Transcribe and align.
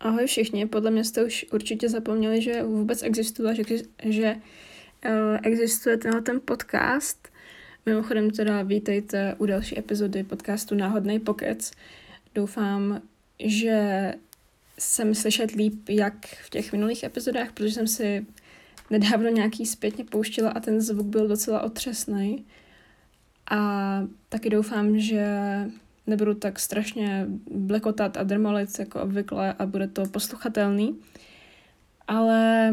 Ahoj 0.00 0.26
všichni, 0.26 0.66
podle 0.66 0.90
mě 0.90 1.04
jste 1.04 1.24
už 1.24 1.46
určitě 1.52 1.88
zapomněli, 1.88 2.42
že 2.42 2.62
vůbec 2.62 3.02
existuje, 3.02 3.54
že, 3.54 3.62
že 4.04 4.36
uh, 5.06 5.38
existuje 5.42 5.96
tenhle 5.96 6.22
ten 6.22 6.40
podcast. 6.44 7.28
Mimochodem 7.86 8.30
teda 8.30 8.62
vítejte 8.62 9.34
u 9.38 9.46
další 9.46 9.78
epizody 9.78 10.22
podcastu 10.24 10.74
Náhodný 10.74 11.20
pokec. 11.20 11.70
Doufám, 12.34 13.02
že 13.38 14.12
jsem 14.78 15.14
slyšet 15.14 15.50
líp 15.50 15.88
jak 15.88 16.26
v 16.26 16.50
těch 16.50 16.72
minulých 16.72 17.02
epizodách, 17.02 17.52
protože 17.52 17.72
jsem 17.72 17.86
si 17.86 18.26
nedávno 18.90 19.28
nějaký 19.28 19.66
zpětně 19.66 20.04
pouštila 20.04 20.50
a 20.50 20.60
ten 20.60 20.80
zvuk 20.80 21.06
byl 21.06 21.28
docela 21.28 21.62
otřesný. 21.62 22.44
A 23.50 24.02
taky 24.28 24.50
doufám, 24.50 24.98
že 24.98 25.26
nebudu 26.10 26.34
tak 26.34 26.58
strašně 26.58 27.26
blekotat 27.50 28.16
a 28.16 28.22
drmolit 28.22 28.78
jako 28.78 29.02
obvykle 29.02 29.52
a 29.58 29.66
bude 29.66 29.88
to 29.88 30.02
posluchatelný. 30.06 30.98
Ale 32.08 32.70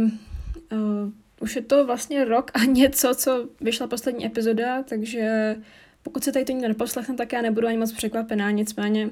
uh, 0.71 1.11
už 1.39 1.55
je 1.55 1.61
to 1.61 1.85
vlastně 1.85 2.25
rok 2.25 2.52
a 2.53 2.63
něco, 2.66 3.16
co 3.16 3.49
vyšla 3.61 3.88
poslední 3.88 4.25
epizoda, 4.25 4.84
takže 4.84 5.55
pokud 6.03 6.23
se 6.23 6.31
tady 6.31 6.45
to 6.45 6.52
nikdo 6.52 6.67
neposlechne, 6.67 7.16
tak 7.16 7.34
já 7.34 7.41
nebudu 7.41 7.67
ani 7.67 7.77
moc 7.77 7.91
překvapená, 7.91 8.52
nicméně 8.52 9.09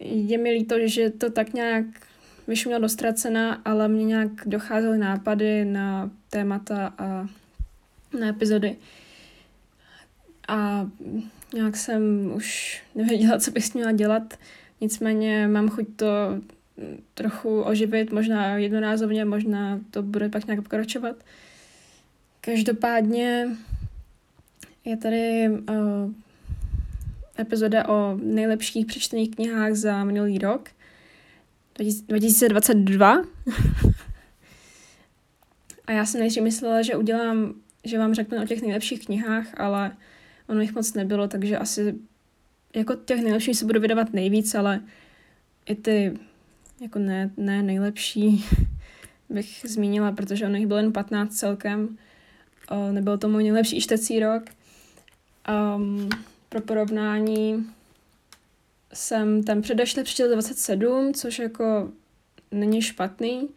je 0.00 0.38
mi 0.38 0.50
líto, 0.50 0.74
že 0.84 1.10
to 1.10 1.30
tak 1.30 1.54
nějak 1.54 1.84
vyšumělo 2.48 2.82
dostracena, 2.82 3.62
ale 3.64 3.88
mě 3.88 4.04
nějak 4.04 4.30
docházely 4.46 4.98
nápady 4.98 5.64
na 5.64 6.10
témata 6.30 6.94
a 6.98 7.26
na 8.20 8.28
epizody. 8.28 8.76
A 10.48 10.90
nějak 11.54 11.76
jsem 11.76 12.32
už 12.34 12.80
nevěděla, 12.94 13.38
co 13.38 13.50
bych 13.50 13.74
měla 13.74 13.92
dělat, 13.92 14.38
nicméně 14.80 15.48
mám 15.48 15.68
chuť 15.68 15.86
to 15.96 16.06
trochu 17.14 17.62
oživit, 17.62 18.12
možná 18.12 18.56
jednorázovně, 18.56 19.24
možná 19.24 19.80
to 19.90 20.02
bude 20.02 20.28
pak 20.28 20.46
nějak 20.46 20.62
pokračovat. 20.62 21.16
Každopádně 22.40 23.48
je 24.84 24.96
tady 24.96 25.48
uh, 25.48 26.12
epizoda 27.38 27.88
o 27.88 28.18
nejlepších 28.22 28.86
přečtených 28.86 29.30
knihách 29.30 29.74
za 29.74 30.04
minulý 30.04 30.38
rok, 30.38 30.68
2022. 31.78 33.22
A 35.86 35.92
já 35.92 36.06
jsem 36.06 36.20
nejdřív 36.20 36.42
myslela, 36.42 36.82
že 36.82 36.96
udělám, 36.96 37.54
že 37.84 37.98
vám 37.98 38.14
řeknu 38.14 38.42
o 38.42 38.46
těch 38.46 38.62
nejlepších 38.62 39.04
knihách, 39.06 39.60
ale 39.60 39.96
ono 40.48 40.60
jich 40.60 40.74
moc 40.74 40.94
nebylo, 40.94 41.28
takže 41.28 41.58
asi 41.58 41.94
jako 42.74 42.94
těch 42.94 43.22
nejlepších 43.22 43.56
se 43.56 43.64
budu 43.64 43.80
vydávat 43.80 44.12
nejvíc, 44.12 44.54
ale 44.54 44.80
i 45.66 45.74
ty 45.74 46.18
jako 46.80 46.98
ne, 46.98 47.30
ne 47.36 47.62
nejlepší 47.62 48.44
bych 49.28 49.64
zmínila, 49.68 50.12
protože 50.12 50.46
ono 50.46 50.56
jich 50.56 50.66
bylo 50.66 50.78
jen 50.78 50.92
15 50.92 51.34
celkem. 51.34 51.98
O, 52.70 52.92
nebyl 52.92 53.18
to 53.18 53.28
můj 53.28 53.42
nejlepší 53.42 53.80
čtecí 53.80 54.20
rok. 54.20 54.42
Um, 55.76 56.08
pro 56.48 56.60
porovnání 56.60 57.66
jsem 58.92 59.42
tam 59.42 59.62
předešle 59.62 60.04
přečetla 60.04 60.32
27, 60.32 61.14
což 61.14 61.38
jako 61.38 61.92
není 62.50 62.82
špatný. 62.82 63.48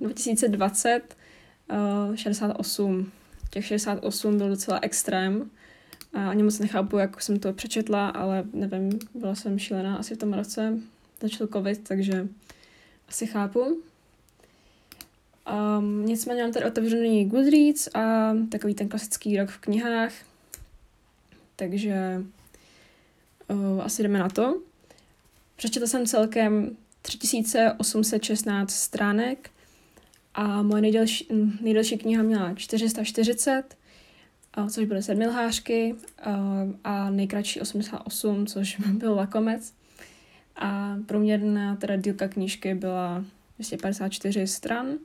2020 0.00 1.16
uh, 2.08 2.16
68 2.16 3.12
těch 3.50 3.66
68 3.66 4.38
byl 4.38 4.48
docela 4.48 4.78
extrém. 4.82 5.50
A 6.12 6.30
ani 6.30 6.42
moc 6.42 6.58
nechápu, 6.58 6.98
jak 6.98 7.22
jsem 7.22 7.38
to 7.38 7.52
přečetla, 7.52 8.08
ale 8.08 8.44
nevím, 8.52 8.98
byla 9.14 9.34
jsem 9.34 9.58
šílená 9.58 9.96
asi 9.96 10.14
v 10.14 10.18
tom 10.18 10.32
roce. 10.32 10.78
Začal 11.20 11.46
covid, 11.46 11.88
takže 11.88 12.28
asi 13.08 13.26
chápu. 13.26 13.82
Um, 15.78 16.06
nicméně 16.06 16.42
mám 16.42 16.52
tady 16.52 16.66
otevřený 16.66 17.24
Goodreads 17.24 17.88
a 17.94 18.32
takový 18.50 18.74
ten 18.74 18.88
klasický 18.88 19.36
rok 19.36 19.48
v 19.48 19.58
knihách. 19.58 20.12
Takže 21.56 22.22
uh, 23.48 23.82
asi 23.82 24.02
jdeme 24.02 24.18
na 24.18 24.28
to. 24.28 24.60
Přečetla 25.56 25.88
jsem 25.88 26.06
celkem 26.06 26.76
3816 27.02 28.70
stránek 28.70 29.50
a 30.34 30.62
moje 30.62 30.82
nejdelší, 30.82 31.28
nejdelší 31.60 31.98
kniha 31.98 32.22
měla 32.22 32.54
440, 32.54 33.76
což 34.70 34.84
byly 34.84 35.02
sedmilhářky, 35.02 35.94
a 36.84 37.10
nejkratší 37.10 37.60
88, 37.60 38.46
což 38.46 38.76
byl 38.92 39.14
lakomec. 39.14 39.74
A 40.56 40.96
průměrná 41.06 41.76
teda 41.76 41.96
dílka 41.96 42.28
knížky 42.28 42.74
byla 42.74 43.24
254 43.58 44.46
stran. 44.46 44.98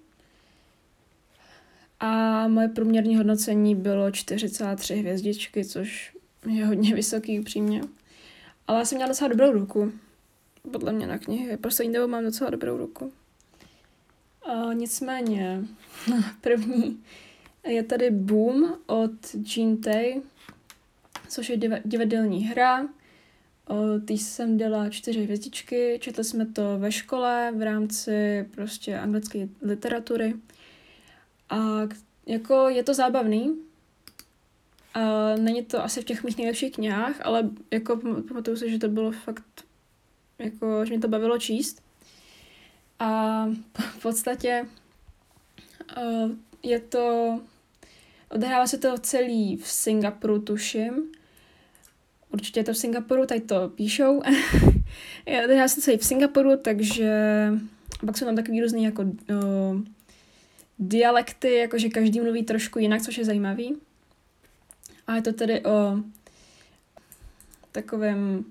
A 1.99 2.47
moje 2.47 2.67
průměrné 2.67 3.17
hodnocení 3.17 3.75
bylo 3.75 4.09
4,3 4.09 4.99
hvězdičky, 4.99 5.65
což 5.65 6.15
je 6.49 6.65
hodně 6.65 6.95
vysoký 6.95 7.39
upřímně. 7.39 7.81
Ale 8.67 8.79
já 8.79 8.85
jsem 8.85 8.97
měla 8.97 9.09
docela 9.09 9.27
dobrou 9.27 9.51
ruku. 9.51 9.91
Podle 10.71 10.93
mě 10.93 11.07
na 11.07 11.17
knihy. 11.17 11.57
Poslední 11.57 11.93
dobou 11.93 12.07
mám 12.07 12.23
docela 12.23 12.49
dobrou 12.49 12.77
ruku. 12.77 13.11
A 14.45 14.73
nicméně, 14.73 15.63
první 16.41 17.03
je 17.67 17.83
tady 17.83 18.09
Boom 18.09 18.77
od 18.85 19.11
Jean 19.55 19.77
Tay, 19.77 20.21
což 21.29 21.49
je 21.49 21.81
divadelní 21.85 22.43
hra. 22.43 22.87
Ty 24.05 24.13
jsem 24.13 24.57
dala 24.57 24.89
čtyři 24.89 25.23
hvězdičky, 25.23 25.97
četli 26.01 26.23
jsme 26.23 26.45
to 26.45 26.79
ve 26.79 26.91
škole 26.91 27.53
v 27.55 27.61
rámci 27.61 28.49
prostě 28.51 28.99
anglické 28.99 29.47
literatury. 29.61 30.33
A 31.49 31.81
jako 32.25 32.69
je 32.69 32.83
to 32.83 32.93
zábavný. 32.93 33.59
A 34.93 35.35
není 35.35 35.65
to 35.65 35.83
asi 35.83 36.01
v 36.01 36.05
těch 36.05 36.23
mých 36.23 36.37
nejlepších 36.37 36.73
knihách, 36.73 37.25
ale 37.25 37.49
jako 37.71 37.97
pamatuju 38.27 38.57
si, 38.57 38.71
že 38.71 38.79
to 38.79 38.89
bylo 38.89 39.11
fakt, 39.11 39.65
jako, 40.39 40.85
že 40.85 40.89
mě 40.89 40.99
to 40.99 41.07
bavilo 41.07 41.37
číst. 41.37 41.84
A 42.99 43.45
v 43.77 44.01
podstatě 44.01 44.65
uh, 45.97 46.31
je 46.63 46.79
to, 46.79 47.39
odehrává 48.29 48.67
se 48.67 48.77
to 48.77 48.97
celý 48.97 49.57
v 49.57 49.67
Singapuru, 49.67 50.41
tuším. 50.41 51.11
Určitě 52.29 52.59
je 52.59 52.63
to 52.63 52.73
v 52.73 52.77
Singapuru, 52.77 53.25
tady 53.25 53.41
to 53.41 53.69
píšou. 53.69 54.21
odehrává 55.45 55.67
se 55.67 55.75
to 55.75 55.81
celý 55.81 55.97
v 55.97 56.05
Singapuru, 56.05 56.57
takže 56.57 57.11
pak 58.05 58.17
jsou 58.17 58.25
tam 58.25 58.35
takový 58.35 58.61
různý 58.61 58.83
jako 58.83 59.01
uh, 59.01 59.81
dialekty, 60.79 61.55
jakože 61.55 61.89
každý 61.89 62.21
mluví 62.21 62.43
trošku 62.43 62.79
jinak, 62.79 63.01
což 63.01 63.17
je 63.17 63.25
zajímavý. 63.25 63.75
A 65.07 65.15
je 65.15 65.21
to 65.21 65.33
tedy 65.33 65.65
o 65.65 65.97
takovém 67.71 68.45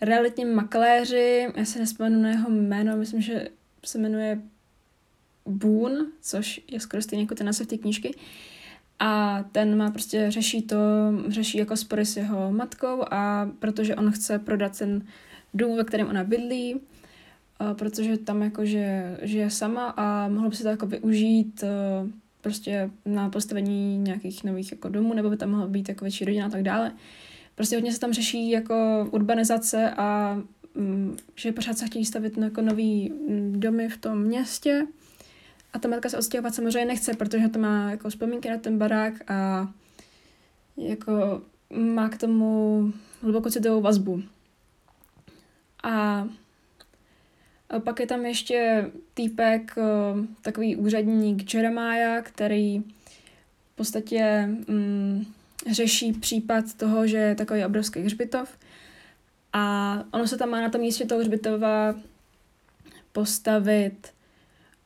realitním 0.00 0.54
makléři, 0.54 1.48
já 1.56 1.64
se 1.64 1.78
nespomenu 1.78 2.22
na 2.22 2.28
jeho 2.28 2.50
jméno, 2.50 2.96
myslím, 2.96 3.20
že 3.20 3.48
se 3.84 3.98
jmenuje 3.98 4.40
Boon, 5.46 6.06
což 6.20 6.60
je 6.70 6.80
skoro 6.80 7.02
stejně 7.02 7.22
jako 7.24 7.34
ten 7.34 7.46
název 7.46 7.66
té 7.66 7.78
knížky. 7.78 8.14
A 8.98 9.44
ten 9.52 9.78
má 9.78 9.90
prostě 9.90 10.30
řeší 10.30 10.62
to, 10.62 10.76
řeší 11.28 11.58
jako 11.58 11.76
spory 11.76 12.06
s 12.06 12.16
jeho 12.16 12.52
matkou 12.52 13.04
a 13.10 13.50
protože 13.58 13.96
on 13.96 14.10
chce 14.10 14.38
prodat 14.38 14.78
ten 14.78 15.06
dům, 15.54 15.76
ve 15.76 15.84
kterém 15.84 16.08
ona 16.08 16.24
bydlí, 16.24 16.80
protože 17.72 18.18
tam 18.18 18.42
jako 18.42 18.64
že 18.64 19.16
žije 19.22 19.50
sama 19.50 19.86
a 19.96 20.28
mohlo 20.28 20.50
by 20.50 20.56
se 20.56 20.62
to 20.62 20.68
jako 20.68 20.86
využít 20.86 21.64
prostě 22.40 22.90
na 23.06 23.30
postavení 23.30 23.98
nějakých 23.98 24.44
nových 24.44 24.72
jako 24.72 24.88
domů, 24.88 25.14
nebo 25.14 25.30
by 25.30 25.36
tam 25.36 25.50
mohla 25.50 25.66
být 25.66 25.88
jako 25.88 26.04
větší 26.04 26.24
rodina 26.24 26.46
a 26.46 26.50
tak 26.50 26.62
dále. 26.62 26.92
Prostě 27.54 27.76
hodně 27.76 27.92
se 27.92 28.00
tam 28.00 28.12
řeší 28.12 28.50
jako 28.50 29.08
urbanizace 29.10 29.90
a 29.90 30.38
že 31.34 31.52
pořád 31.52 31.78
se 31.78 31.86
chtějí 31.86 32.04
stavit 32.04 32.38
jako 32.38 32.60
nový 32.60 33.10
mm, 33.10 33.60
domy 33.60 33.88
v 33.88 33.96
tom 33.96 34.22
městě 34.22 34.86
a 35.72 35.78
ta 35.78 35.88
matka 35.88 36.08
se 36.08 36.18
odstěhovat 36.18 36.54
samozřejmě 36.54 36.84
nechce, 36.84 37.14
protože 37.14 37.48
to 37.48 37.58
má 37.58 37.90
jako 37.90 38.10
vzpomínky 38.10 38.50
na 38.50 38.58
ten 38.58 38.78
barák 38.78 39.30
a 39.30 39.68
jako 40.76 41.42
má 41.70 42.08
k 42.08 42.18
tomu 42.18 42.92
hlubokou 43.22 43.50
citovou 43.50 43.80
vazbu. 43.80 44.22
A 45.82 46.28
a 47.70 47.80
pak 47.80 48.00
je 48.00 48.06
tam 48.06 48.26
ještě 48.26 48.90
týpek, 49.14 49.74
takový 50.42 50.76
úředník 50.76 51.54
Jeremiah, 51.54 52.24
který 52.24 52.78
v 53.72 53.76
podstatě 53.76 54.48
mm, 54.68 55.24
řeší 55.70 56.12
případ 56.12 56.74
toho, 56.76 57.06
že 57.06 57.16
je 57.16 57.34
takový 57.34 57.64
obrovský 57.64 58.00
hřbitov 58.00 58.58
a 59.58 60.04
ono 60.10 60.26
se 60.26 60.36
tam 60.36 60.48
má 60.48 60.60
na 60.60 60.68
tom 60.68 60.80
místě 60.80 61.06
toho 61.06 61.20
hřbitova 61.20 61.94
postavit 63.12 64.08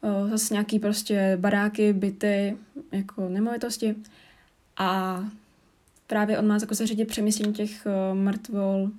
o, 0.01 0.29
zase 0.29 0.55
nějaký 0.55 0.79
prostě 0.79 1.37
baráky, 1.41 1.93
byty, 1.93 2.57
jako 2.93 3.29
nemovitosti. 3.29 3.95
A 4.77 5.21
právě 6.07 6.39
on 6.39 6.47
má 6.47 6.59
jako 6.61 6.75
zařídit 6.75 7.09
přemístění 7.09 7.53
těch 7.53 7.87
o, 7.87 8.15
mrtvol. 8.15 8.91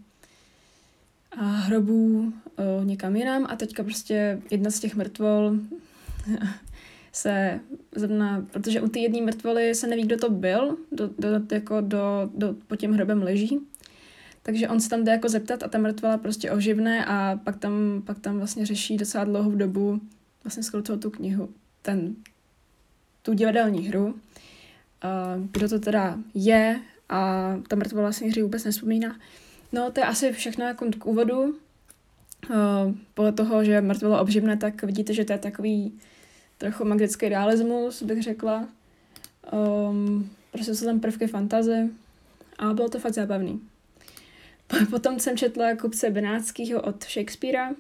a 1.32 1.46
hrobů 1.46 2.34
o, 2.56 2.84
někam 2.84 3.16
jinam 3.16 3.48
a 3.50 3.56
teďka 3.56 3.84
prostě 3.84 4.42
jedna 4.52 4.72
z 4.72 4.80
těch 4.80 4.96
mrtvol 4.96 5.56
se 7.12 7.60
zrovna, 7.96 8.46
protože 8.52 8.82
u 8.82 8.88
té 8.88 9.00
jedné 9.00 9.22
mrtvoly 9.22 9.76
se 9.76 9.88
neví, 9.88 10.04
kdo 10.04 10.18
to 10.18 10.30
byl, 10.30 10.78
do, 10.92 11.10
do, 11.20 11.56
jako 11.56 11.82
do, 11.82 12.30
do, 12.36 12.56
pod 12.68 12.76
tím 12.76 12.94
hrobem 12.94 13.24
leží. 13.24 13.60
Takže 14.44 14.70
on 14.70 14.80
se 14.80 14.90
tam 14.90 15.04
jde 15.04 15.12
jako 15.12 15.30
zeptat 15.30 15.64
a 15.64 15.68
ta 15.68 15.78
mrtvola 15.78 16.18
prostě 16.18 16.52
oživne 16.52 17.06
a 17.06 17.40
pak 17.44 17.58
tam, 17.58 18.02
pak 18.06 18.20
tam 18.20 18.38
vlastně 18.38 18.66
řeší 18.66 18.98
docela 18.98 19.24
dlouhou 19.24 19.52
dobu 19.52 20.02
vlastně 20.44 20.64
skoro 20.64 20.84
celou 20.84 21.00
tu 21.00 21.10
knihu, 21.10 21.50
ten, 21.82 22.16
tu 23.22 23.34
divadelní 23.34 23.88
hru, 23.88 24.16
kdo 25.52 25.70
to 25.70 25.80
teda 25.80 26.20
je 26.34 26.82
a 27.10 27.54
ta 27.68 27.76
mrtvola 27.76 28.12
si 28.12 28.30
hry 28.30 28.42
vůbec 28.42 28.64
nespomíná. 28.64 29.20
No, 29.72 29.92
to 29.92 30.00
je 30.00 30.06
asi 30.06 30.32
všechno 30.32 30.66
jako 30.66 30.86
k 31.00 31.06
úvodu. 31.06 31.56
Podle 33.14 33.32
toho, 33.32 33.64
že 33.64 33.82
mrtvola 33.82 34.22
obživne, 34.22 34.58
tak 34.58 34.84
vidíte, 34.84 35.14
že 35.14 35.26
to 35.26 35.34
je 35.34 35.40
takový 35.40 36.00
trochu 36.58 36.86
magický 36.86 37.30
realismus, 37.30 38.04
bych 38.04 38.24
řekla. 38.24 38.68
Um, 39.54 40.30
prostě 40.52 40.76
jsou 40.76 40.86
tam 40.86 41.00
prvky 41.00 41.28
fantazy 41.28 41.90
a 42.58 42.74
bylo 42.74 42.90
to 42.90 43.00
fakt 43.00 43.14
zábavný. 43.14 43.62
Potom 44.90 45.20
jsem 45.20 45.38
četla 45.38 45.76
Kupce 45.76 46.10
Benátskýho 46.10 46.82
od 46.82 47.04
Shakespearea. 47.04 47.72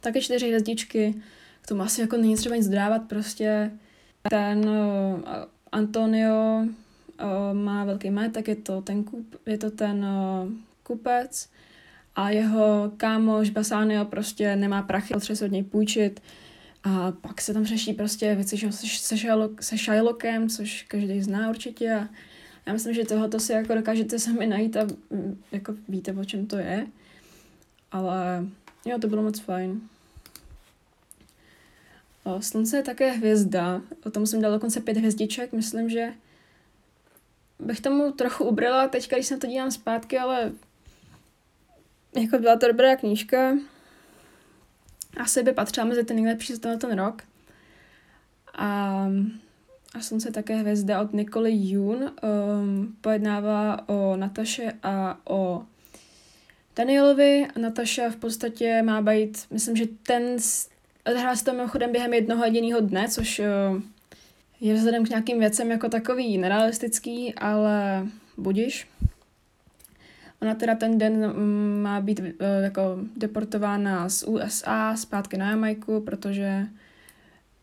Také 0.00 0.20
čtyři 0.20 0.46
hvězdičky. 0.46 1.14
K 1.62 1.66
tomu 1.66 1.82
asi 1.82 2.00
jako 2.00 2.16
není 2.16 2.36
třeba 2.36 2.56
nic 2.56 2.68
dávat, 2.68 3.02
prostě 3.08 3.70
ten 4.30 4.68
uh, 4.68 5.20
Antonio 5.72 6.62
uh, 6.62 6.66
má 7.52 7.84
velký 7.84 8.10
majetek, 8.10 8.48
je 8.48 8.56
to 8.56 8.82
ten, 8.82 9.04
kup, 9.04 9.36
je 9.46 9.58
to 9.58 9.70
ten 9.70 10.04
uh, 10.04 10.52
kupec 10.82 11.48
a 12.16 12.30
jeho 12.30 12.92
kámoš 12.96 13.50
Basanio 13.50 14.04
prostě 14.04 14.56
nemá 14.56 14.82
prachy, 14.82 15.14
potřebuje 15.14 15.36
se 15.36 15.44
od 15.44 15.52
něj 15.52 15.62
půjčit 15.62 16.22
a 16.84 17.12
pak 17.12 17.40
se 17.40 17.54
tam 17.54 17.64
řeší 17.64 17.92
prostě 17.92 18.34
věci 18.34 18.56
že 18.56 18.72
se, 18.72 19.16
Shylock, 19.16 19.62
se 19.62 19.76
Shylockem, 19.76 20.48
což 20.48 20.82
každý 20.82 21.22
zná 21.22 21.50
určitě 21.50 21.94
a 21.94 22.08
já 22.66 22.72
myslím, 22.72 22.94
že 22.94 23.04
tohoto 23.04 23.40
si 23.40 23.52
jako 23.52 23.74
dokážete 23.74 24.18
sami 24.18 24.46
najít 24.46 24.76
a 24.76 24.84
mm, 25.10 25.42
jako 25.52 25.74
víte, 25.88 26.12
o 26.12 26.24
čem 26.24 26.46
to 26.46 26.56
je. 26.56 26.86
Ale 27.92 28.46
jo, 28.84 28.98
to 28.98 29.08
bylo 29.08 29.22
moc 29.22 29.40
fajn. 29.40 29.80
O, 32.24 32.42
slunce 32.42 32.76
je 32.76 32.82
také 32.82 33.10
hvězda, 33.10 33.82
o 34.06 34.10
tom 34.10 34.26
jsem 34.26 34.40
dala 34.40 34.54
dokonce 34.54 34.80
pět 34.80 34.96
hvězdiček, 34.96 35.52
myslím, 35.52 35.90
že 35.90 36.12
bych 37.58 37.80
tomu 37.80 38.12
trochu 38.12 38.44
ubrala 38.44 38.88
teď, 38.88 39.12
když 39.12 39.26
se 39.26 39.36
to 39.36 39.46
dívám 39.46 39.70
zpátky, 39.70 40.18
ale 40.18 40.52
jako 42.14 42.38
byla 42.38 42.56
to 42.56 42.66
dobrá 42.68 42.96
knížka. 42.96 43.56
Asi 45.16 45.42
by 45.42 45.52
patřila 45.52 45.86
mezi 45.86 46.04
ty 46.04 46.14
nejlepší 46.14 46.54
za 46.54 46.76
ten 46.76 46.98
rok. 46.98 47.22
A, 48.54 49.08
a 49.94 50.00
Slunce 50.00 50.30
také 50.30 50.56
hvězda 50.56 51.00
od 51.00 51.12
Nikoli 51.12 51.52
Jun 51.54 51.96
um, 51.96 52.96
pojednává 53.00 53.88
o 53.88 54.16
Nataše 54.16 54.72
a 54.82 55.18
o 55.24 55.62
Danielovi. 56.76 57.46
Nataša 57.58 58.10
v 58.10 58.16
podstatě 58.16 58.82
má 58.82 59.02
být, 59.02 59.46
myslím, 59.50 59.76
že 59.76 59.86
ten 60.02 60.36
odhrál 61.10 61.36
se 61.36 61.44
to 61.44 61.52
mimochodem 61.52 61.92
během 61.92 62.14
jednoho 62.14 62.44
jediného 62.44 62.80
dne, 62.80 63.08
což 63.08 63.38
uh, 63.38 63.82
je 64.60 64.74
vzhledem 64.74 65.04
k 65.04 65.08
nějakým 65.08 65.38
věcem 65.38 65.70
jako 65.70 65.88
takový 65.88 66.38
nerealistický, 66.38 67.34
ale 67.34 68.06
budiš. 68.36 68.88
Ona 70.42 70.54
teda 70.54 70.74
ten 70.74 70.98
den 70.98 71.32
mm, 71.32 71.82
má 71.82 72.00
být 72.00 72.20
uh, 72.20 72.26
jako 72.62 72.98
deportována 73.16 74.08
z 74.08 74.22
USA 74.22 74.96
zpátky 74.96 75.36
na 75.36 75.50
Jamajku, 75.50 76.00
protože 76.00 76.66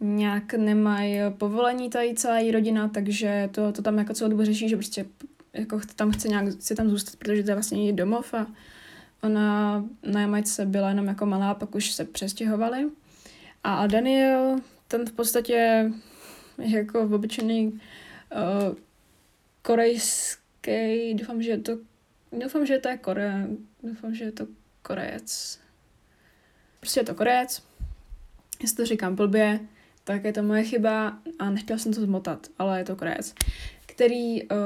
nějak 0.01 0.53
nemají 0.53 1.19
povolení 1.37 1.89
tady 1.89 2.13
celá 2.13 2.37
její 2.37 2.51
rodina, 2.51 2.87
takže 2.87 3.49
to, 3.51 3.71
to 3.71 3.81
tam 3.81 3.97
jako 3.97 4.13
celou 4.13 4.31
dobu 4.31 4.43
řeší, 4.43 4.69
že 4.69 4.75
prostě 4.75 5.05
jako 5.53 5.79
tam 5.95 6.11
chce 6.11 6.27
nějak 6.27 6.45
si 6.59 6.75
tam 6.75 6.89
zůstat, 6.89 7.15
protože 7.15 7.43
to 7.43 7.51
je 7.51 7.55
vlastně 7.55 7.85
její 7.85 7.93
domov 7.93 8.33
a 8.33 8.47
ona 9.23 9.83
na 10.03 10.21
Jamajce 10.21 10.65
byla 10.65 10.89
jenom 10.89 11.07
jako 11.07 11.25
malá, 11.25 11.53
pak 11.53 11.75
už 11.75 11.91
se 11.91 12.05
přestěhovali. 12.05 12.89
A 13.63 13.87
Daniel, 13.87 14.59
ten 14.87 15.05
v 15.05 15.11
podstatě 15.11 15.91
jako 16.57 17.01
obyčejný 17.01 17.67
uh, 17.67 18.75
korejský, 19.61 21.13
doufám, 21.13 21.41
že 21.41 21.51
je 21.51 21.57
to, 21.57 21.77
doufám, 22.43 22.65
že 22.65 22.77
to 22.77 22.89
je 22.89 22.97
Korea, 22.97 23.47
doufám, 23.83 24.15
že 24.15 24.23
je 24.23 24.31
to 24.31 24.47
Korejec. 24.81 25.59
Prostě 26.79 26.99
je 26.99 27.03
to 27.03 27.15
Korejec, 27.15 27.63
jestli 28.61 28.77
to 28.77 28.85
říkám 28.85 29.15
blbě, 29.15 29.59
tak 30.03 30.23
je 30.23 30.33
to 30.33 30.43
moje 30.43 30.63
chyba 30.63 31.17
a 31.39 31.49
nechtěla 31.49 31.79
jsem 31.79 31.93
to 31.93 32.01
zmotat, 32.01 32.47
ale 32.59 32.79
je 32.79 32.85
to 32.85 32.95
Korejec, 32.95 33.33
který, 33.85 34.43
uh, 34.43 34.57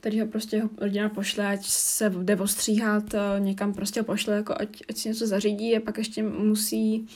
který 0.00 0.20
ho 0.20 0.26
prostě 0.26 0.62
rodina 0.78 1.08
pošle, 1.08 1.46
ať 1.46 1.66
se 1.66 2.10
jde 2.10 2.36
ostříhat, 2.36 3.14
uh, 3.14 3.20
někam 3.38 3.74
prostě 3.74 4.02
pošle, 4.02 4.36
jako 4.36 4.54
ať, 4.60 4.82
ať 4.88 4.96
si 4.96 5.08
něco 5.08 5.26
zařídí 5.26 5.76
a 5.76 5.80
pak 5.80 5.98
ještě 5.98 6.22
musí 6.22 7.08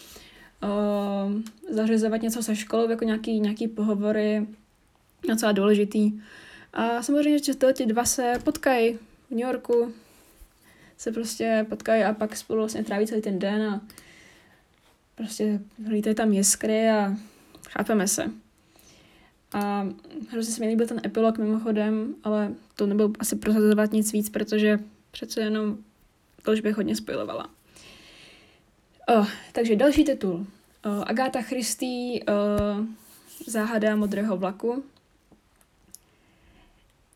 uh, 0.62 1.32
zařizovat 1.74 2.22
něco 2.22 2.42
se 2.42 2.56
školou, 2.56 2.90
jako 2.90 3.04
nějaký, 3.04 3.40
nějaký 3.40 3.68
pohovory, 3.68 4.46
docela 5.28 5.52
důležitý. 5.52 6.12
A 6.72 7.02
samozřejmě, 7.02 7.38
že 7.38 7.54
ti 7.72 7.86
dva 7.86 8.04
se 8.04 8.32
potkají 8.44 8.94
v 9.28 9.30
New 9.30 9.40
Yorku, 9.40 9.92
se 10.96 11.12
prostě 11.12 11.66
potkají 11.68 12.04
a 12.04 12.12
pak 12.12 12.36
spolu 12.36 12.58
vlastně 12.58 12.84
tráví 12.84 13.06
celý 13.06 13.22
ten 13.22 13.38
den 13.38 13.62
a 13.62 13.80
prostě 15.14 15.60
hlídají 15.86 16.14
tam 16.14 16.32
jiskry 16.32 16.90
a 16.90 17.16
chápeme 17.68 18.08
se. 18.08 18.30
A 19.52 19.88
hrozně 20.30 20.54
se 20.54 20.60
mi 20.60 20.68
líbil 20.68 20.86
ten 20.86 21.00
epilog 21.04 21.38
mimochodem, 21.38 22.14
ale 22.24 22.54
to 22.74 22.86
nebyl 22.86 23.12
asi 23.18 23.36
prozazovat 23.36 23.92
nic 23.92 24.12
víc, 24.12 24.30
protože 24.30 24.78
přece 25.10 25.40
jenom 25.40 25.78
to 26.42 26.52
už 26.52 26.60
bych 26.60 26.76
hodně 26.76 26.96
spojilovala. 26.96 27.50
Oh, 29.08 29.28
takže 29.52 29.76
další 29.76 30.04
titul. 30.04 30.34
Uh, 30.34 31.04
Agáta 31.06 31.42
Christy, 31.42 32.24
uh, 32.28 32.86
Záhada 33.46 33.96
modrého 33.96 34.36
vlaku. 34.36 34.84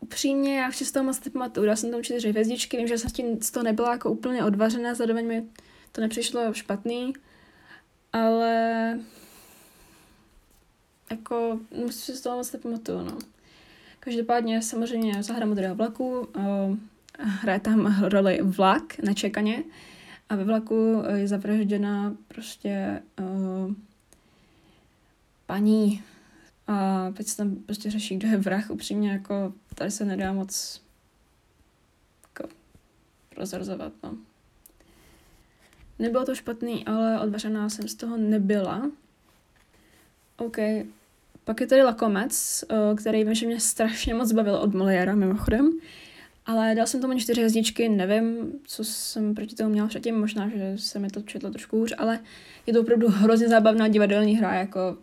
Upřímně, 0.00 0.59
já 0.59 0.71
vše 0.71 0.85
z 0.85 0.93
toho 0.93 1.05
moc 1.05 1.25
nepamatuju. 1.25 1.67
Dala 1.67 1.77
jsem 1.77 1.91
tam 1.91 2.03
čtyři 2.03 2.31
hvězdičky, 2.31 2.77
vím, 2.77 2.89
že 2.89 2.99
jsem 2.99 3.11
tím 3.11 3.43
z 3.43 3.50
toho 3.50 3.65
nebyla 3.65 3.93
jako 3.93 4.11
úplně 4.11 4.45
odvařená, 4.45 4.95
zároveň 4.95 5.27
mi 5.27 5.45
to 5.93 6.00
nepřišlo 6.00 6.55
špatný, 6.55 7.12
ale 8.12 8.99
jako 11.11 11.61
musím 11.71 12.15
si 12.15 12.17
z 12.17 12.21
toho 12.21 12.37
moc 12.37 12.53
nepamatuju, 12.53 13.03
no. 13.03 13.19
Každopádně 14.00 14.62
samozřejmě 14.62 15.23
Záhada 15.23 15.47
modrého 15.47 15.75
vlaku, 15.75 16.29
uh, 16.37 16.77
hraje 17.19 17.61
tam 17.61 18.05
roli 18.05 18.41
vlak 18.43 18.99
na 18.99 19.15
čekaně, 19.15 19.65
a 20.29 20.37
ve 20.37 20.45
vlaku 20.45 21.03
eh, 21.05 21.19
je 21.19 21.29
zavražděna 21.29 22.17
prostě 22.29 23.03
uh, 23.21 23.75
paní 25.47 26.03
a 26.67 27.11
teď 27.17 27.27
se 27.27 27.37
tam 27.37 27.57
prostě 27.57 27.91
řeší, 27.91 28.17
kdo 28.17 28.29
je 28.29 28.37
vrah. 28.37 28.71
Upřímně 28.71 29.11
jako 29.11 29.53
tady 29.75 29.91
se 29.91 30.05
nedá 30.05 30.33
moc 30.33 30.83
jako 32.23 32.55
prozrazovat, 33.29 33.93
no. 34.03 34.17
Nebylo 35.99 36.25
to 36.25 36.35
špatný, 36.35 36.87
ale 36.87 37.21
odvařená 37.21 37.69
jsem 37.69 37.88
z 37.88 37.95
toho 37.95 38.17
nebyla. 38.17 38.91
OK. 40.37 40.57
Pak 41.49 41.61
je 41.61 41.67
tady 41.67 41.83
Lakomec, 41.83 42.64
eh, 42.71 42.95
který 42.97 43.25
vím, 43.25 43.35
že 43.35 43.47
mě 43.47 43.61
strašně 43.61 44.14
moc 44.14 44.33
bavil 44.33 44.55
od 44.55 44.75
Moliera, 44.75 45.14
mimochodem. 45.14 45.71
Ale 46.47 46.75
dal 46.75 46.87
jsem 46.87 47.00
tomu 47.00 47.19
čtyři 47.19 47.40
hvězdičky, 47.40 47.88
nevím, 47.88 48.52
co 48.64 48.85
jsem 48.85 49.35
proti 49.35 49.55
tomu 49.55 49.71
měla 49.71 49.88
předtím, 49.88 50.21
možná, 50.21 50.49
že 50.49 50.73
se 50.76 50.99
mi 50.99 51.09
to 51.09 51.23
četlo 51.23 51.50
trošku 51.50 51.78
hůř, 51.78 51.95
ale 51.99 52.21
je 52.67 52.73
to 52.73 52.81
opravdu 52.81 53.09
hrozně 53.09 53.49
zábavná 53.49 53.88
divadelní 53.88 54.37
hra, 54.37 54.55
jako 54.55 54.97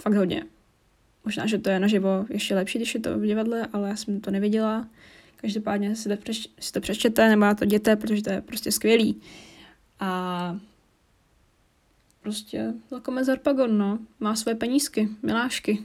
fakt 0.00 0.14
hodně. 0.14 0.44
Možná, 1.24 1.46
že 1.46 1.58
to 1.58 1.70
je 1.70 1.80
naživo 1.80 2.26
ještě 2.30 2.54
lepší, 2.54 2.78
když 2.78 2.94
je 2.94 3.00
to 3.00 3.18
v 3.18 3.26
divadle, 3.26 3.68
ale 3.72 3.88
já 3.88 3.96
jsem 3.96 4.20
to 4.20 4.30
neviděla. 4.30 4.88
Každopádně 5.36 5.96
si 5.96 6.08
to, 6.08 6.16
přeš, 6.16 6.48
si 6.60 6.72
to 6.72 6.80
přečtěte, 6.80 7.28
nebo 7.28 7.54
to 7.54 7.64
děte, 7.64 7.96
protože 7.96 8.22
to 8.22 8.30
je 8.30 8.40
prostě 8.40 8.72
skvělý. 8.72 9.20
A 10.00 10.60
prostě 12.26 12.74
Lakomez 12.92 13.28
Arpagon, 13.28 13.78
no. 13.78 13.98
Má 14.20 14.36
své 14.36 14.54
penízky, 14.54 15.08
milášky. 15.22 15.84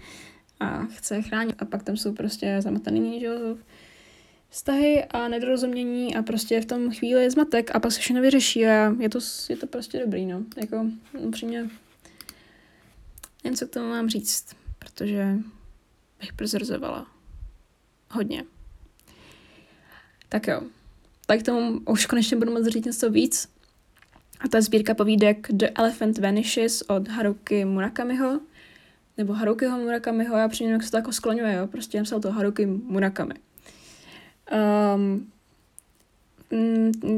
a 0.60 0.84
chce 0.84 1.16
je 1.16 1.22
chránit. 1.22 1.62
A 1.62 1.64
pak 1.64 1.82
tam 1.82 1.96
jsou 1.96 2.12
prostě 2.12 2.56
zamotaný, 2.60 3.20
že 3.20 3.26
jo, 3.26 3.56
vztahy 4.48 5.04
a 5.04 5.28
nedorozumění 5.28 6.16
a 6.16 6.22
prostě 6.22 6.60
v 6.60 6.66
tom 6.66 6.90
chvíli 6.90 7.22
je 7.22 7.30
zmatek 7.30 7.74
a 7.74 7.80
pak 7.80 7.92
se 7.92 8.00
všechno 8.00 8.22
vyřeší 8.22 8.66
a 8.66 8.94
je 8.98 9.08
to, 9.08 9.18
je 9.48 9.56
to 9.56 9.66
prostě 9.66 10.00
dobrý, 10.00 10.26
no. 10.26 10.42
Jako 10.56 10.86
upřímně 11.18 11.70
jen 13.44 13.56
co 13.56 13.66
k 13.66 13.70
tomu 13.70 13.88
mám 13.88 14.08
říct, 14.08 14.56
protože 14.78 15.38
bych 16.20 16.32
prozrazovala 16.32 17.06
hodně. 18.10 18.44
Tak 20.28 20.46
jo. 20.46 20.62
tak 21.26 21.42
tomu 21.42 21.80
už 21.88 22.06
konečně 22.06 22.36
budu 22.36 22.52
moct 22.52 22.66
říct 22.66 22.84
něco 22.84 23.10
víc. 23.10 23.53
A 24.40 24.48
ta 24.48 24.60
sbírka 24.60 24.94
povídek 24.94 25.48
The 25.52 25.66
Elephant 25.74 26.18
Vanishes 26.18 26.82
od 26.82 27.08
Haruki 27.08 27.64
Murakamiho, 27.64 28.40
nebo 29.18 29.32
Harukiho 29.32 29.78
Murakamiho, 29.78 30.36
já 30.36 30.48
přijím, 30.48 30.72
jak 30.72 30.82
se 30.82 30.90
to 30.90 30.96
jako 30.96 31.12
skloňuje, 31.12 31.54
jo, 31.54 31.66
prostě 31.66 31.98
napsal 31.98 32.20
to 32.20 32.32
Haruki 32.32 32.66
Murakami. 32.66 33.34
Um, 34.94 35.30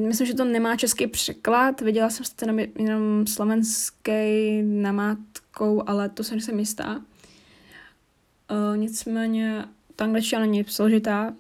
myslím, 0.06 0.26
že 0.26 0.34
to 0.34 0.44
nemá 0.44 0.76
český 0.76 1.06
překlad, 1.06 1.80
viděla 1.80 2.10
jsem 2.10 2.26
to 2.36 2.44
jenom, 2.44 2.58
jenom 2.58 3.26
slovenský 3.26 4.62
namátkou, 4.62 5.82
ale 5.86 6.08
to 6.08 6.24
se 6.24 6.34
nejsem 6.34 6.58
jistá. 6.58 6.96
Uh, 8.50 8.76
nicméně 8.76 9.64
ta 9.96 10.04
angličtina 10.04 10.40
není 10.40 10.64
složitá, 10.64 11.34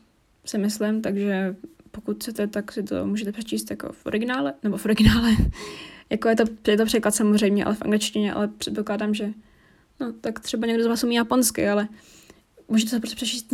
si 0.44 0.58
myslím, 0.58 1.02
takže 1.02 1.56
pokud 1.96 2.16
chcete, 2.16 2.46
tak 2.46 2.72
si 2.72 2.82
to 2.82 3.06
můžete 3.06 3.32
přečíst 3.32 3.70
jako 3.70 3.92
v 3.92 4.06
originále, 4.06 4.54
nebo 4.62 4.76
v 4.76 4.84
originále, 4.84 5.36
jako 6.10 6.28
je 6.28 6.36
to, 6.36 6.44
je 6.68 6.76
to 6.76 6.84
překlad 6.84 7.14
samozřejmě, 7.14 7.64
ale 7.64 7.74
v 7.74 7.82
angličtině, 7.82 8.32
ale 8.32 8.48
předpokládám, 8.48 9.14
že 9.14 9.32
no, 10.00 10.12
tak 10.20 10.40
třeba 10.40 10.66
někdo 10.66 10.84
z 10.84 10.86
vás 10.86 11.04
umí 11.04 11.14
japonsky, 11.14 11.68
ale 11.68 11.88
můžete 12.68 12.90
to 12.90 13.00
prostě 13.00 13.16
přečíst. 13.16 13.52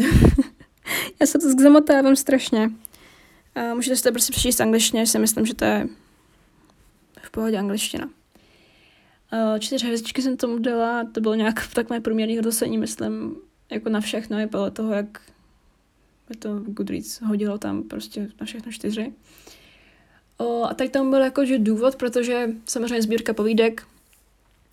Já 1.21 1.27
se 1.27 1.39
to 1.39 1.51
zamotávám 1.63 2.17
strašně. 2.17 2.71
A 3.55 3.75
můžete 3.75 3.97
si 3.97 4.03
to 4.03 4.13
prostě 4.13 4.31
přečíst 4.31 4.61
angličtině, 4.61 5.07
si 5.07 5.19
myslím, 5.19 5.47
že 5.47 5.55
to 5.55 5.65
je 5.65 5.89
v 7.23 7.31
pohodě 7.31 7.59
angličtina. 7.59 8.11
Čtyři 9.59 9.87
hvězdičky 9.87 10.23
jsem 10.23 10.37
tomu 10.37 10.59
dala, 10.59 11.05
to 11.05 11.21
bylo 11.21 11.35
nějak 11.35 11.69
tak 11.75 11.89
moje 11.89 12.01
průměrné 12.01 12.37
hodnocení, 12.37 12.79
myslím, 12.79 13.37
jako 13.71 13.89
na 13.89 14.01
všechno, 14.01 14.39
je 14.39 14.47
podle 14.47 14.71
toho, 14.71 14.93
jak 14.93 15.32
to 16.39 16.59
Goodreads 16.59 17.21
hodilo 17.21 17.59
tam 17.59 17.83
prostě 17.83 18.29
na 18.41 18.47
všechno 18.47 18.73
čtyři. 18.73 19.13
O, 20.37 20.65
a 20.65 20.75
teď 20.75 20.93
tam 20.93 21.11
byl 21.11 21.21
jakože 21.21 21.59
důvod, 21.59 21.97
protože 21.97 22.49
samozřejmě 22.65 23.03
sbírka 23.03 23.33
povídek, 23.33 23.87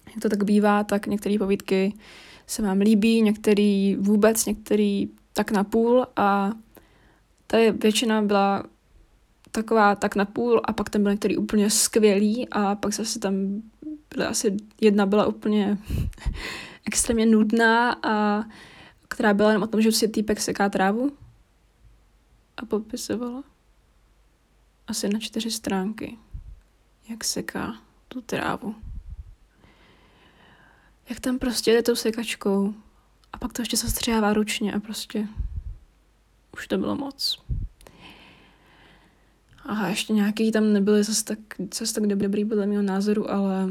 jak 0.08 0.22
to 0.22 0.30
tak 0.30 0.44
bývá, 0.44 0.84
tak 0.84 1.08
některé 1.08 1.38
povídky 1.38 1.94
se 2.48 2.62
vám 2.62 2.80
líbí, 2.80 3.22
některý 3.22 3.96
vůbec, 3.96 4.46
některý 4.46 5.10
tak 5.34 5.52
na 5.52 5.64
půl 5.64 6.06
a 6.16 6.52
tady 7.48 7.72
většina 7.72 8.22
byla 8.22 8.64
taková 9.52 9.96
tak 9.96 10.16
na 10.16 10.26
půl 10.26 10.62
a 10.64 10.74
pak 10.74 10.90
tam 10.90 11.04
byl 11.04 11.12
některý 11.12 11.38
úplně 11.38 11.70
skvělý 11.70 12.48
a 12.52 12.76
pak 12.76 12.94
zase 12.94 13.20
tam 13.20 13.62
byly 14.16 14.26
asi 14.26 14.58
jedna 14.82 15.06
byla 15.06 15.26
úplně 15.26 15.78
extrémně 16.86 17.26
nudná 17.26 17.92
a 18.04 18.44
která 19.08 19.34
byla 19.34 19.50
jenom 19.50 19.64
o 19.64 19.68
tom, 19.68 19.82
že 19.82 19.92
si 19.92 20.08
týpek 20.08 20.40
seká 20.40 20.70
trávu 20.70 21.12
a 22.60 22.66
popisovala 22.66 23.44
asi 24.88 25.10
na 25.10 25.20
čtyři 25.20 25.52
stránky, 25.52 26.18
jak 27.10 27.24
seká 27.24 27.76
tu 28.08 28.22
trávu. 28.22 28.76
Jak 31.10 31.20
tam 31.20 31.40
prostě 31.40 31.72
jde 31.72 31.84
tou 31.84 31.96
sekačkou 31.96 32.74
a 33.34 33.38
pak 33.38 33.54
to 33.54 33.62
ještě 33.62 33.78
zastřihává 33.78 34.34
ručně 34.34 34.74
a 34.74 34.80
prostě 34.80 35.28
už 36.54 36.68
to 36.68 36.78
bylo 36.78 36.96
moc. 36.96 37.44
A 39.66 39.88
ještě 39.88 40.14
nějaký 40.14 40.52
tam 40.52 40.74
nebyly 40.74 41.04
zase 41.04 41.24
tak, 41.24 41.40
zase 41.74 41.94
tak 41.94 42.08
dobrý 42.08 42.46
podle 42.46 42.66
mého 42.66 42.82
názoru, 42.82 43.32
ale 43.32 43.70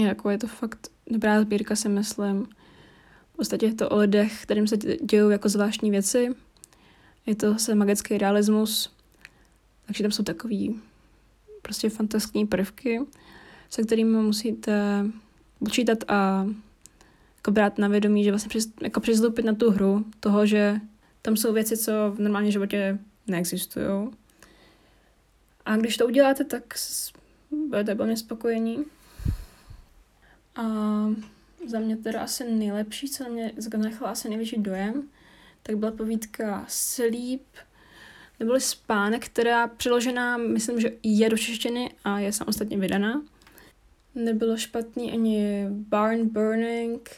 jako 0.00 0.30
je 0.30 0.38
to 0.38 0.46
fakt 0.46 0.88
dobrá 1.06 1.40
sbírka, 1.40 1.76
si 1.76 1.88
myslím. 1.88 2.46
V 3.32 3.36
podstatě 3.36 3.66
je 3.66 3.74
to 3.74 3.88
o 3.88 3.96
lidech, 3.96 4.42
kterým 4.42 4.66
se 4.66 4.76
dějou 5.02 5.30
jako 5.30 5.48
zvláštní 5.48 5.90
věci. 5.90 6.34
Je 7.26 7.34
to 7.34 7.52
zase 7.52 7.74
magický 7.74 8.18
realismus, 8.18 8.90
takže 9.86 10.02
tam 10.02 10.12
jsou 10.12 10.22
takový 10.22 10.80
prostě 11.62 11.90
fantastické 11.90 12.46
prvky, 12.46 13.00
se 13.70 13.82
kterými 13.82 14.16
musíte 14.16 15.06
počítat 15.58 15.98
a 16.08 16.46
jako 17.36 17.50
brát 17.50 17.78
na 17.78 17.88
vědomí, 17.88 18.24
že 18.24 18.30
vlastně 18.30 18.48
přiz, 18.48 18.72
jako 18.82 19.00
přizloupit 19.00 19.44
na 19.44 19.54
tu 19.54 19.70
hru 19.70 20.04
toho, 20.20 20.46
že 20.46 20.80
tam 21.22 21.36
jsou 21.36 21.52
věci, 21.52 21.76
co 21.76 21.92
v 22.14 22.18
normálním 22.18 22.52
životě 22.52 22.98
neexistují. 23.26 24.10
A 25.64 25.76
když 25.76 25.96
to 25.96 26.06
uděláte, 26.06 26.44
tak 26.44 26.74
budete 27.68 27.94
velmi 27.94 28.16
spokojení. 28.16 28.84
A 30.56 30.62
za 31.66 31.78
mě 31.78 31.96
teda 31.96 32.20
asi 32.20 32.52
nejlepší, 32.52 33.08
co 33.08 33.24
na 33.24 33.30
mě 33.30 33.52
zanechala 33.56 34.10
asi 34.10 34.28
největší 34.28 34.62
dojem, 34.62 35.02
tak 35.62 35.76
byla 35.76 35.92
povídka 35.92 36.64
Sleep, 36.68 37.42
neboli 38.40 38.60
Spánek, 38.60 39.26
která 39.26 39.68
přeložená, 39.68 40.36
myslím, 40.36 40.80
že 40.80 40.92
je 41.02 41.30
do 41.30 41.38
češtiny 41.38 41.94
a 42.04 42.18
je 42.18 42.32
samostatně 42.32 42.78
vydaná. 42.78 43.22
Nebylo 44.14 44.56
špatný 44.56 45.12
ani 45.12 45.66
Barn 45.70 46.28
Burning 46.28 47.10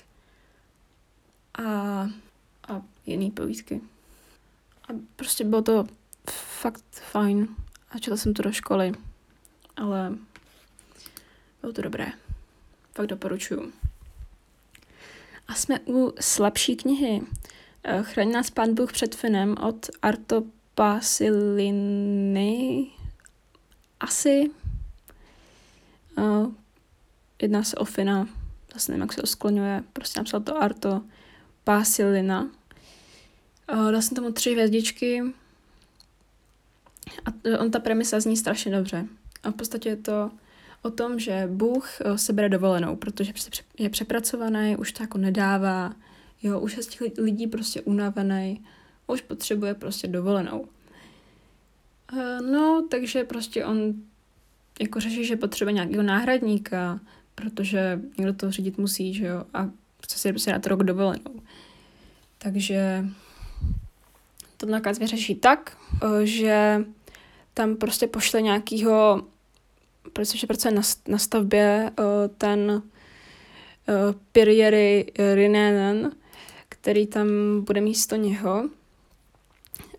a, 1.55 1.65
a 2.69 2.83
jiný 3.07 3.31
povídky. 3.31 3.81
A 4.89 4.93
prostě 5.17 5.45
bylo 5.45 5.63
to 5.63 5.87
fakt 6.31 6.85
fajn. 6.91 7.49
A 7.91 7.99
četla 7.99 8.17
jsem 8.17 8.35
to 8.35 8.43
do 8.43 8.53
školy, 8.53 8.93
ale 9.77 10.15
bylo 11.61 11.73
to 11.73 11.83
dobré. 11.83 12.07
Fakt 12.95 13.07
doporučuju. 13.07 13.73
A 15.49 15.55
jsme 15.55 15.81
u 15.81 16.13
slabší 16.21 16.77
knihy. 16.77 17.21
Eh, 17.87 18.03
Chraň 18.03 18.33
nás 18.33 18.50
pán 18.50 18.75
Bůh 18.75 18.93
před 18.93 19.14
Finem 19.14 19.55
od 19.62 19.91
Arto 20.03 20.43
Pasiliny. 20.75 22.07
Asi. 24.00 24.50
Uh, 26.19 26.53
jedná 27.43 27.62
se 27.62 27.76
o 27.76 27.85
Fina. 27.85 28.29
Zase 28.75 28.93
nevím, 28.93 29.03
jak 29.03 29.12
se 29.12 29.21
to 29.21 29.26
skloňuje. 29.26 29.83
Prostě 29.93 30.21
napsal 30.21 30.41
to 30.41 30.62
Arto 30.62 31.03
Pasilina. 31.64 32.43
Uh, 33.73 33.93
dal 33.93 34.03
jsem 34.03 34.14
tomu 34.17 34.33
tři 34.33 34.53
hvězdičky. 34.53 35.23
A 37.25 37.31
on 37.59 37.71
ta 37.71 37.79
premisa 37.79 38.21
zní 38.21 38.37
strašně 38.37 38.76
dobře. 38.76 39.07
A 39.43 39.50
v 39.50 39.55
podstatě 39.55 39.88
je 39.88 39.97
to 39.97 40.31
o 40.83 40.91
tom, 40.91 41.19
že 41.19 41.49
Bůh 41.53 41.88
se 42.17 42.33
bere 42.33 42.49
dovolenou, 42.49 42.97
protože 42.97 43.33
je 43.79 43.91
přepracovaný, 43.91 44.76
už 44.76 44.93
to 44.93 45.03
jako 45.03 45.19
nedává, 45.19 45.95
Jo, 46.45 46.61
už 46.61 46.77
je 46.77 46.83
z 46.83 46.87
těch 46.87 47.01
lidí 47.19 47.47
prostě 47.47 47.81
unavený, 47.81 48.65
už 49.07 49.21
potřebuje 49.21 49.75
prostě 49.75 50.09
dovolenou. 50.09 50.67
Eh, 52.19 52.41
no, 52.41 52.87
takže 52.91 53.25
prostě 53.25 53.65
on 53.65 53.95
jako 54.81 55.01
řeší, 55.01 55.25
že 55.25 55.37
potřebuje 55.37 55.73
nějakého 55.73 56.03
náhradníka, 56.03 57.01
protože 57.35 58.01
někdo 58.19 58.35
to 58.35 58.51
řídit 58.51 58.79
musí, 58.79 59.15
že 59.15 59.27
jo, 59.27 59.45
a 59.55 59.71
chce 60.03 60.19
si 60.19 60.33
prostě 60.33 60.51
dát 60.51 60.67
rok 60.67 60.83
dovolenou. 60.83 61.43
Takže 62.39 63.05
to 64.57 64.67
nakonec 64.67 64.99
vyřeší 64.99 65.35
tak, 65.35 65.77
eh, 66.03 66.27
že 66.27 66.85
tam 67.55 67.77
prostě 67.77 68.07
pošle 68.07 68.43
nějakýho, 68.43 69.23
protože 70.13 70.47
pracuje 70.47 70.75
na, 70.75 70.83
na 71.09 71.19
stavbě, 71.19 71.91
eh, 71.99 72.29
ten 72.39 72.83
Pirjeri 74.33 75.07
Rinenen, 75.35 76.13
který 76.85 77.07
tam 77.07 77.29
bude 77.61 77.81
místo 77.81 78.17
něho 78.17 78.69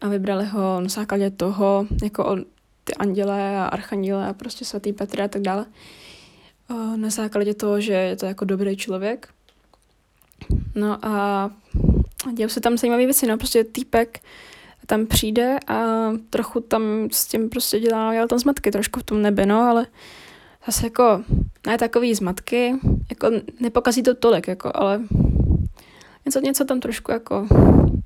a 0.01 0.07
vybrali 0.07 0.45
ho 0.45 0.81
na 0.81 0.87
základě 0.87 1.31
toho, 1.31 1.87
jako 2.03 2.25
o 2.25 2.35
ty 2.83 2.93
anděle 2.93 3.57
a 3.57 3.65
archanděle 3.65 4.27
a 4.27 4.33
prostě 4.33 4.65
svatý 4.65 4.93
Petr 4.93 5.21
a 5.21 5.27
tak 5.27 5.41
dále. 5.41 5.65
Na 6.95 7.09
základě 7.09 7.53
toho, 7.53 7.81
že 7.81 7.93
je 7.93 8.15
to 8.15 8.25
jako 8.25 8.45
dobrý 8.45 8.77
člověk. 8.77 9.29
No 10.75 11.05
a 11.05 11.51
dějou 12.33 12.49
se 12.49 12.61
tam 12.61 12.77
zajímavé 12.77 13.05
věci, 13.05 13.27
no 13.27 13.37
prostě 13.37 13.63
týpek 13.63 14.19
tam 14.85 15.05
přijde 15.05 15.57
a 15.67 16.11
trochu 16.29 16.59
tam 16.59 16.81
s 17.11 17.27
tím 17.27 17.49
prostě 17.49 17.79
dělá, 17.79 18.13
dělá 18.13 18.27
tam 18.27 18.39
zmatky 18.39 18.71
trošku 18.71 18.99
v 18.99 19.03
tom 19.03 19.21
nebi, 19.21 19.45
no, 19.45 19.61
ale 19.61 19.87
zase 20.65 20.85
jako 20.85 21.23
ne 21.67 21.77
takový 21.77 22.15
zmatky, 22.15 22.73
jako 23.09 23.31
nepokazí 23.59 24.03
to 24.03 24.15
tolik, 24.15 24.47
jako, 24.47 24.71
ale 24.75 25.01
něco, 26.25 26.39
něco 26.39 26.65
tam 26.65 26.79
trošku 26.79 27.11
jako 27.11 27.47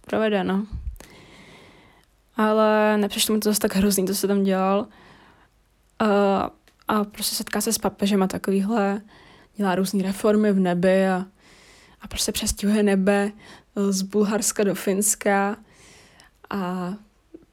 provede, 0.02 0.44
no. 0.44 0.66
Ale 2.36 2.98
nepřišlo 2.98 3.36
mi 3.36 3.42
to 3.42 3.50
zase 3.50 3.60
tak 3.60 3.76
hrozný, 3.76 4.06
to 4.06 4.16
se 4.16 4.28
tam 4.28 4.44
dělal. 4.44 4.88
Uh, 6.02 6.08
a 6.88 7.04
prostě 7.04 7.36
setká 7.36 7.62
se 7.62 7.74
s 7.74 7.78
papežem 7.78 8.24
a 8.24 8.28
takovýhle, 8.28 9.02
dělá 9.56 9.76
různé 9.76 10.04
reformy 10.04 10.52
v 10.52 10.60
nebi 10.60 11.08
a, 11.08 11.26
a 12.02 12.08
prostě 12.08 12.32
přestěhuje 12.32 12.84
nebe 12.84 13.32
z 13.90 14.02
Bulharska 14.02 14.64
do 14.64 14.76
Finska 14.76 15.58
a 16.50 16.94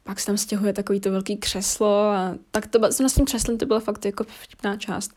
pak 0.03 0.21
se 0.21 0.27
tam 0.27 0.37
stěhuje 0.37 0.73
takový 0.73 1.01
to 1.01 1.11
velký 1.11 1.37
křeslo 1.37 2.11
a 2.11 2.35
tak 2.51 2.67
to 2.67 2.79
s 2.93 3.15
tím 3.15 3.25
křeslem 3.25 3.59
to 3.59 3.67
byla 3.67 3.81
fakt 3.81 4.05
jako 4.05 4.25
vtipná 4.25 4.77
část. 4.77 5.15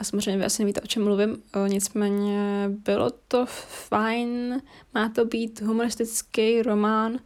A 0.00 0.04
samozřejmě 0.04 0.36
vy 0.36 0.44
asi 0.44 0.62
nevíte, 0.62 0.80
o 0.80 0.86
čem 0.86 1.04
mluvím, 1.04 1.42
o, 1.54 1.66
nicméně 1.66 2.64
bylo 2.68 3.10
to 3.28 3.46
fajn, 3.88 4.62
má 4.94 5.08
to 5.08 5.24
být 5.24 5.60
humoristický 5.60 6.62
román, 6.62 7.18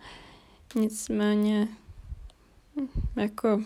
nicméně 0.75 1.69
jako 3.17 3.63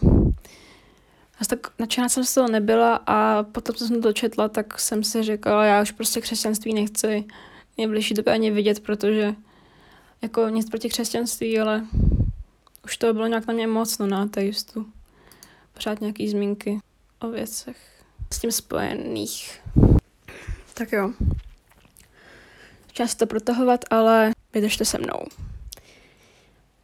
a 1.40 1.44
tak 1.44 1.78
nadšená 1.78 2.08
jsem 2.08 2.24
z 2.24 2.34
toho 2.34 2.48
nebyla 2.48 3.00
a 3.06 3.42
potom, 3.42 3.74
co 3.76 3.86
jsem 3.86 4.02
to 4.02 4.08
dočetla, 4.08 4.48
tak 4.48 4.80
jsem 4.80 5.04
si 5.04 5.22
říkala, 5.22 5.64
já 5.64 5.82
už 5.82 5.90
prostě 5.90 6.20
křesťanství 6.20 6.74
nechci 6.74 7.24
nejbližší 7.78 8.14
době 8.14 8.32
ani 8.32 8.50
vidět, 8.50 8.80
protože 8.80 9.34
jako 10.22 10.48
nic 10.48 10.70
proti 10.70 10.88
křesťanství, 10.88 11.60
ale 11.60 11.86
už 12.84 12.96
to 12.96 13.14
bylo 13.14 13.26
nějak 13.26 13.46
na 13.46 13.54
mě 13.54 13.66
moc, 13.66 13.98
no 13.98 14.06
na 14.06 14.22
ateistu. 14.22 14.86
Pořád 15.74 16.00
nějaký 16.00 16.28
zmínky 16.28 16.78
o 17.20 17.28
věcech 17.28 17.97
s 18.32 18.38
tím 18.38 18.52
spojených. 18.52 19.60
Tak 20.74 20.92
jo. 20.92 21.12
Čas 22.92 23.14
to 23.14 23.26
protahovat, 23.26 23.84
ale 23.90 24.32
vydržte 24.54 24.84
se 24.84 24.98
mnou. 24.98 25.26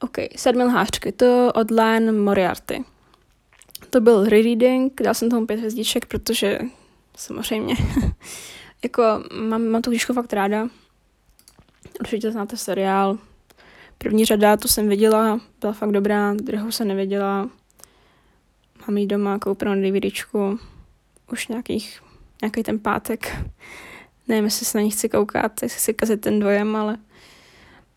OK, 0.01 0.17
sedmi 0.37 0.65
lhářky, 0.65 1.13
to 1.13 1.53
od 1.55 1.71
Lan 1.71 2.17
Moriarty. 2.17 2.85
To 3.91 4.01
byl 4.01 4.25
rereading, 4.25 5.03
dal 5.03 5.15
jsem 5.15 5.31
tomu 5.31 5.47
pět 5.47 5.57
hvězdiček, 5.57 6.07
protože 6.07 6.59
samozřejmě, 7.17 7.75
jako 8.83 9.03
mám, 9.49 9.65
mám 9.65 9.83
tu 9.83 9.91
knížku 9.91 10.13
fakt 10.13 10.33
ráda. 10.33 10.69
Určitě 12.01 12.33
znáte 12.33 12.57
seriál. 12.57 13.19
První 13.99 14.25
řada, 14.25 14.57
tu 14.57 14.69
jsem 14.69 14.89
viděla, 14.89 15.41
byla 15.61 15.73
fakt 15.73 15.93
dobrá, 15.93 16.35
druhou 16.35 16.73
jsem 16.73 16.89
neviděla. 16.89 17.51
Mám 18.87 18.99
ji 18.99 19.07
doma 19.07 19.39
koupenou 19.39 19.75
DVDčku 19.75 20.59
už 21.33 21.49
nějakých, 21.49 22.03
nějaký 22.43 22.63
ten 22.63 22.79
pátek. 22.79 23.37
Nevím, 24.29 24.45
jestli 24.45 24.67
se 24.67 24.79
na 24.79 24.83
ní 24.83 24.91
chci 24.91 25.09
koukat, 25.09 25.63
jestli 25.63 25.81
si 25.81 25.95
kazit 25.95 26.21
ten 26.21 26.41
dojem, 26.41 26.77
ale 26.77 26.97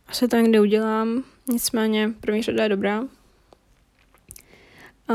asi 0.08 0.28
to 0.28 0.36
někdy 0.36 0.60
udělám. 0.60 1.24
Nicméně 1.48 2.10
první 2.20 2.44
řada 2.44 2.64
je 2.64 2.70
dobrá. 2.70 3.04
A 5.08 5.14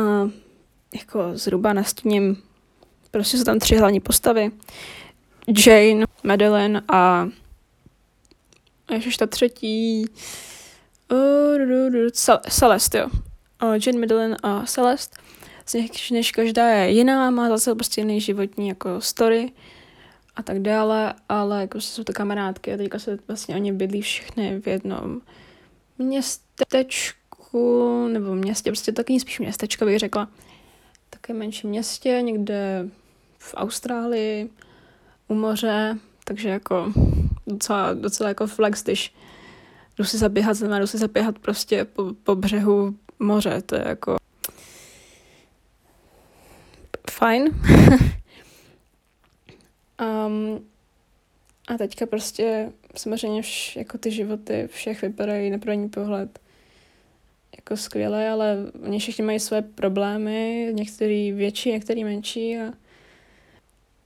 jako 0.95 1.31
zhruba 1.35 1.73
nastíním, 1.73 2.43
prostě 3.11 3.39
jsou 3.39 3.45
tam 3.45 3.59
tři 3.59 3.77
hlavní 3.77 4.01
postavy. 4.01 4.51
Jane, 5.67 6.07
Madeline 6.25 6.83
a 6.89 7.29
ještě 8.91 9.19
ta 9.19 9.27
třetí 9.27 10.07
uh, 11.11 12.09
Celeste, 12.49 12.99
jo. 12.99 13.07
Uh, 13.63 13.75
Jane, 13.87 13.99
Madeline 13.99 14.37
a 14.43 14.67
Celeste. 14.67 15.22
Nich, 15.75 16.11
než 16.11 16.33
každá 16.33 16.69
je 16.69 16.91
jiná, 16.91 17.31
má 17.31 17.49
zase 17.49 17.75
prostě 17.75 18.01
jiný 18.01 18.21
životní 18.21 18.69
jako 18.69 19.01
story 19.01 19.53
a 20.37 20.43
tak 20.43 20.59
dále, 20.59 21.15
ale 21.29 21.61
jako 21.61 21.81
jsou 21.81 22.05
to 22.05 22.13
kamarádky 22.13 22.75
a 22.75 22.77
teďka 22.77 22.99
se 22.99 23.19
vlastně 23.29 23.55
oni 23.55 23.73
bydlí 23.73 24.03
všechny 24.03 24.61
v 24.61 24.67
jednom 24.67 25.21
městečku, 25.99 27.59
nebo 28.09 28.35
městě, 28.35 28.71
prostě 28.71 28.93
taky 28.93 29.21
spíš 29.21 29.39
městečka 29.39 29.85
bych 29.85 29.99
řekla. 29.99 30.29
Také 31.11 31.35
menším 31.35 31.71
městě, 31.71 32.19
někde 32.23 32.89
v 33.39 33.55
Austrálii, 33.57 34.51
u 35.29 35.35
moře, 35.35 35.99
takže 36.25 36.49
jako 36.49 36.93
docela, 37.47 37.95
docela 37.95 38.29
jako 38.29 38.47
flex, 38.47 38.83
když 38.83 39.15
jdu 39.99 40.05
si 40.05 40.19
zaběhat, 40.19 40.57
znamená 40.57 40.79
jdu 40.79 40.87
si 40.87 40.99
zaběhat 40.99 41.39
prostě 41.39 41.85
po, 41.85 42.13
po 42.25 42.35
břehu 42.35 42.95
moře, 43.19 43.63
to 43.67 43.75
je 43.75 43.85
jako 43.87 44.17
fajn. 47.23 47.45
um, 50.27 50.67
a 51.69 51.79
teďka 51.79 52.07
prostě 52.07 52.73
samozřejmě 52.97 53.43
vš, 53.43 53.77
jako 53.77 53.99
ty 53.99 54.11
životy 54.11 54.69
všech 54.73 55.03
vypadají 55.03 55.51
na 55.51 55.59
první 55.59 55.89
pohled 55.89 56.39
jako 57.57 57.77
skvělé, 57.77 58.29
ale 58.29 58.57
oni 58.85 58.99
všichni 58.99 59.25
mají 59.25 59.41
své 59.41 59.63
problémy, 59.63 60.69
některý 60.73 61.33
větší, 61.33 61.73
některý 61.73 62.05
menší 62.05 62.59
a 62.59 62.73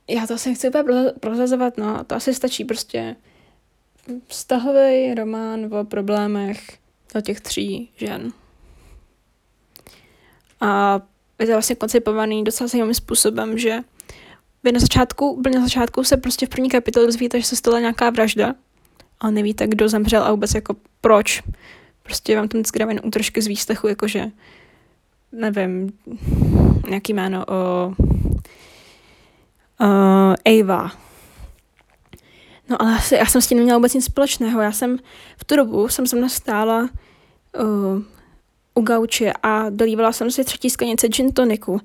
já 0.09 0.27
to 0.27 0.35
asi 0.35 0.49
nechci 0.49 0.69
úplně 0.69 1.13
prozazovat, 1.21 1.79
no, 1.79 2.05
to 2.05 2.15
asi 2.15 2.35
stačí 2.35 2.65
prostě 2.65 3.17
vztahový 4.27 5.15
román 5.15 5.75
o 5.75 5.85
problémech 5.85 6.79
o 7.15 7.21
těch 7.21 7.41
tří 7.41 7.91
žen. 7.97 8.33
A 10.61 11.01
je 11.39 11.47
to 11.47 11.53
vlastně 11.53 11.77
koncipovaný 11.77 12.45
docela 12.45 12.69
zajímavým 12.69 12.95
způsobem, 12.95 13.59
že 13.59 13.79
vy 14.63 14.73
na 14.73 14.81
začátku, 14.81 15.31
úplně 15.31 15.59
na 15.59 15.65
začátku 15.65 16.05
se 16.05 16.17
prostě 16.17 16.47
v 16.47 16.49
první 16.49 16.71
kapitole 16.71 17.07
dozvíte, 17.07 17.41
že 17.41 17.47
se 17.47 17.57
stala 17.57 17.81
nějaká 17.81 18.11
vražda, 18.11 18.55
ale 19.21 19.33
nevíte, 19.33 19.67
kdo 19.67 19.89
zemřel 19.89 20.23
a 20.23 20.31
vůbec 20.31 20.55
jako 20.55 20.77
proč. 21.01 21.43
Prostě 22.03 22.37
vám 22.37 22.49
tam 22.49 22.59
vždycky 22.59 22.79
dávají 22.79 23.01
útržky 23.01 23.43
z 23.43 23.47
výstechu, 23.47 23.89
jakože, 23.89 24.27
nevím, 25.33 25.93
nějaký 26.89 27.13
jméno 27.13 27.45
o 27.49 27.93
uh, 29.81 30.35
Ava. 30.45 30.93
No 32.69 32.83
ale 32.83 32.97
asi, 32.97 33.15
já 33.15 33.27
jsem 33.27 33.43
s 33.43 33.47
tím 33.47 33.59
neměla 33.59 33.79
vůbec 33.79 33.95
nic 33.95 34.05
společného. 34.05 34.61
Já 34.61 34.73
jsem 34.73 34.99
v 35.39 35.45
tu 35.45 35.57
dobu 35.57 35.89
jsem 35.89 36.07
se 36.07 36.29
stála 36.29 36.89
uh, 37.61 38.03
u 38.77 38.83
gauče 38.83 39.33
a 39.43 39.71
dolívala 39.71 40.13
jsem 40.13 40.31
si 40.31 40.45
třetí 40.45 40.71
sklenice 40.71 41.09
gin 41.09 41.33
toniku. 41.33 41.81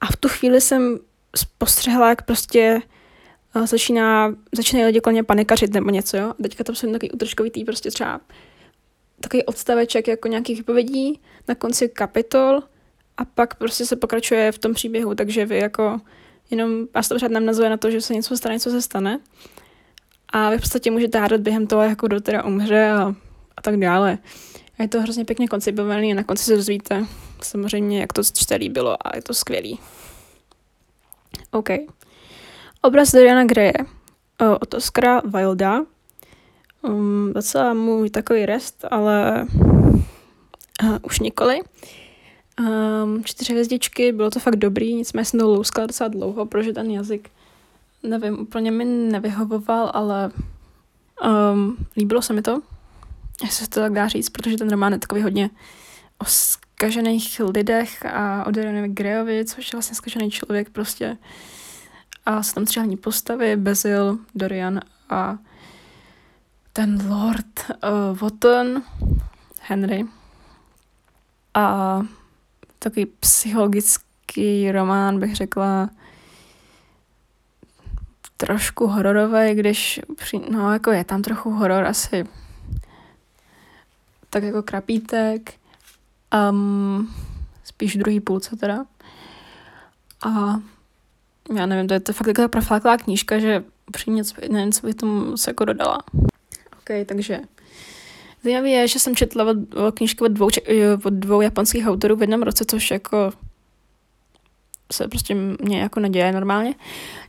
A 0.00 0.06
v 0.06 0.16
tu 0.16 0.28
chvíli 0.28 0.60
jsem 0.60 0.98
postřehla, 1.58 2.08
jak 2.08 2.22
prostě 2.22 2.80
uh, 3.56 3.66
začíná, 3.66 4.34
začínají 4.52 4.86
lidi 4.86 5.00
kolem 5.00 5.24
panikařit 5.24 5.72
nebo 5.72 5.90
něco, 5.90 6.16
jo. 6.16 6.30
A 6.30 6.42
teďka 6.42 6.64
tam 6.64 6.74
jsem 6.74 6.92
takový 6.92 7.10
utržkovitý 7.10 7.64
prostě 7.64 7.90
třeba 7.90 8.20
takový 9.20 9.44
odstaveček 9.44 10.08
jako 10.08 10.28
nějakých 10.28 10.58
vypovědí 10.58 11.20
na 11.48 11.54
konci 11.54 11.88
kapitol 11.88 12.62
a 13.16 13.24
pak 13.24 13.54
prostě 13.54 13.86
se 13.86 13.96
pokračuje 13.96 14.52
v 14.52 14.58
tom 14.58 14.74
příběhu, 14.74 15.14
takže 15.14 15.46
vy 15.46 15.58
jako 15.58 16.00
jenom 16.50 16.86
vás 16.94 17.08
to 17.08 17.14
pořád 17.14 17.30
namnazuje 17.30 17.70
na 17.70 17.76
to, 17.76 17.90
že 17.90 18.00
se 18.00 18.14
něco 18.14 18.36
stane, 18.36 18.54
něco 18.54 18.70
se 18.70 18.82
stane 18.82 19.18
a 20.28 20.50
vy 20.50 20.58
v 20.58 20.60
podstatě 20.60 20.90
můžete 20.90 21.18
hádat 21.18 21.40
během 21.40 21.66
toho, 21.66 21.82
jako 21.82 22.06
kdo 22.06 22.20
teda 22.20 22.44
umře 22.44 22.90
a, 22.90 23.14
a 23.56 23.62
tak 23.62 23.76
dále. 23.76 24.18
A 24.82 24.84
je 24.84 24.88
to 24.88 25.00
hrozně 25.00 25.24
pěkně 25.24 25.48
koncipovaný 25.48 26.12
a 26.12 26.16
na 26.16 26.24
konci 26.24 26.44
se 26.44 26.56
dozvíte 26.56 27.06
samozřejmě, 27.42 28.00
jak 28.00 28.12
to 28.12 28.22
čte 28.24 28.58
bylo 28.58 29.06
a 29.06 29.16
je 29.16 29.22
to 29.22 29.34
skvělý. 29.34 29.78
OK. 31.50 31.68
Obraz 32.82 33.12
Doriana 33.12 33.44
Greje 33.44 33.72
od 34.60 34.74
Oscara 34.74 35.20
Wilda 35.24 35.80
Um, 36.82 37.32
docela 37.34 37.74
můj 37.74 38.10
takový 38.10 38.46
rest, 38.46 38.84
ale 38.90 39.46
uh, 40.82 40.96
už 41.02 41.20
nikoli. 41.20 41.60
Um, 42.60 43.24
čtyři 43.24 43.52
hvězdičky, 43.52 44.12
bylo 44.12 44.30
to 44.30 44.40
fakt 44.40 44.56
dobrý, 44.56 44.94
nicméně 44.94 45.24
jsem 45.24 45.40
to 45.40 45.48
louskala 45.48 45.86
docela 45.86 46.08
dlouho, 46.08 46.46
protože 46.46 46.72
ten 46.72 46.90
jazyk, 46.90 47.30
nevím, 48.02 48.40
úplně 48.40 48.70
mi 48.70 48.84
nevyhovoval, 48.84 49.90
ale 49.94 50.30
um, 51.52 51.76
líbilo 51.96 52.22
se 52.22 52.32
mi 52.32 52.42
to, 52.42 52.62
jestli 53.42 53.64
se 53.64 53.70
to 53.70 53.80
tak 53.80 53.92
dá 53.92 54.08
říct, 54.08 54.28
protože 54.28 54.56
ten 54.56 54.70
román 54.70 54.92
je 54.92 54.98
takový 54.98 55.22
hodně 55.22 55.50
o 56.18 56.24
skažených 56.24 57.40
lidech 57.40 58.06
a 58.06 58.46
o 58.46 58.50
Dorianovi 58.50 58.88
Grejovi, 58.88 59.44
což 59.44 59.72
je 59.72 59.76
vlastně 59.76 59.96
skažený 59.96 60.30
člověk 60.30 60.70
prostě. 60.70 61.18
A 62.26 62.42
jsou 62.42 62.54
tam 62.54 62.64
tři 62.64 62.80
hlavní 62.80 62.96
postavy, 62.96 63.56
Bezil, 63.56 64.18
Dorian 64.34 64.80
a 65.10 65.38
ten 66.72 67.10
Lord 67.10 67.70
uh, 67.70 68.18
Wotton, 68.18 68.82
Henry, 69.60 70.06
a 71.54 72.02
takový 72.78 73.06
psychologický 73.06 74.72
román, 74.72 75.20
bych 75.20 75.36
řekla, 75.36 75.90
trošku 78.36 78.86
hororový, 78.86 79.54
když, 79.54 80.00
no 80.50 80.72
jako 80.72 80.90
je 80.90 81.04
tam 81.04 81.22
trochu 81.22 81.50
horor 81.50 81.84
asi, 81.84 82.24
tak 84.32 84.42
jako 84.42 84.62
krapítek, 84.62 85.54
um, 86.50 87.14
spíš 87.64 87.96
druhý 87.96 88.20
půlce 88.20 88.56
teda. 88.56 88.84
A 90.26 90.60
já 91.56 91.66
nevím, 91.66 91.88
to 91.88 91.94
je 91.94 92.00
to 92.00 92.12
fakt 92.12 92.26
taková 92.26 92.48
profláklá 92.48 92.96
knížka, 92.96 93.38
že 93.38 93.64
upřímně 93.88 94.22
nevím, 94.50 94.72
co 94.72 94.86
bych 94.86 94.94
tomu 94.94 95.36
se 95.36 95.50
jako 95.50 95.64
dodala. 95.64 95.98
OK, 96.72 97.06
takže 97.06 97.40
zajímavé 98.44 98.68
je, 98.68 98.88
že 98.88 98.98
jsem 98.98 99.16
četla 99.16 99.44
od, 99.44 99.74
o 99.74 99.92
knížky 99.92 100.24
od 100.24 100.32
dvou, 100.32 100.48
od 101.04 101.12
dvou 101.12 101.40
japonských 101.40 101.86
autorů 101.86 102.16
v 102.16 102.20
jednom 102.20 102.42
roce, 102.42 102.64
což 102.64 102.90
jako 102.90 103.32
se 104.92 105.08
prostě 105.08 105.34
mě 105.34 105.80
jako 105.80 106.00
neděje 106.00 106.32
normálně. 106.32 106.74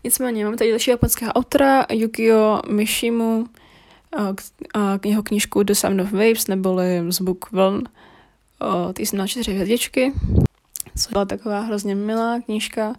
Nicméně 0.04 0.46
mám 0.46 0.58
tady 0.58 0.70
další 0.70 0.92
japonského 0.92 1.34
autora, 1.34 1.86
Yukio 1.92 2.62
Mishimu, 2.70 3.48
a 4.74 5.00
jeho 5.06 5.24
knížku 5.24 5.64
The 5.64 5.74
Sound 5.74 6.02
of 6.02 6.12
Waves, 6.12 6.48
neboli 6.48 7.06
Zvuk 7.10 7.52
vln. 7.52 7.84
Ty 8.94 9.06
jsem 9.06 9.20
na 9.20 9.28
čtyři 9.28 9.54
hvězdičky, 9.54 10.14
co 10.98 11.10
byla 11.12 11.26
taková 11.26 11.60
hrozně 11.60 11.96
milá 11.96 12.40
knížka, 12.40 12.96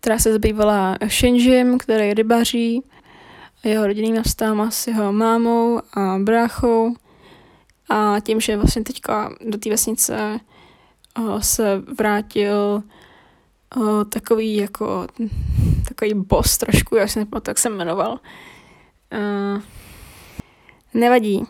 která 0.00 0.18
se 0.18 0.32
zabývala 0.32 0.98
Shinjim, 1.08 1.78
který 1.78 2.14
rybaří 2.14 2.82
jeho 3.64 3.86
rodinným 3.86 4.22
vztahama 4.22 4.70
s 4.70 4.86
jeho 4.86 5.12
mámou 5.12 5.80
a 5.94 6.18
bráchou 6.18 6.94
a 7.88 8.16
tím, 8.20 8.40
že 8.40 8.56
vlastně 8.56 8.82
teďka 8.82 9.32
do 9.46 9.58
té 9.58 9.70
vesnice 9.70 10.40
se 11.40 11.82
vrátil 11.98 12.82
takový 14.08 14.56
jako 14.56 15.06
takový 15.88 16.14
boss 16.14 16.58
trošku, 16.58 16.96
já 16.96 17.06
si 17.06 17.18
nepamatuji, 17.18 17.50
jak 17.50 17.58
se 17.58 17.70
jmenoval. 17.70 18.20
Nevadí. 20.94 21.46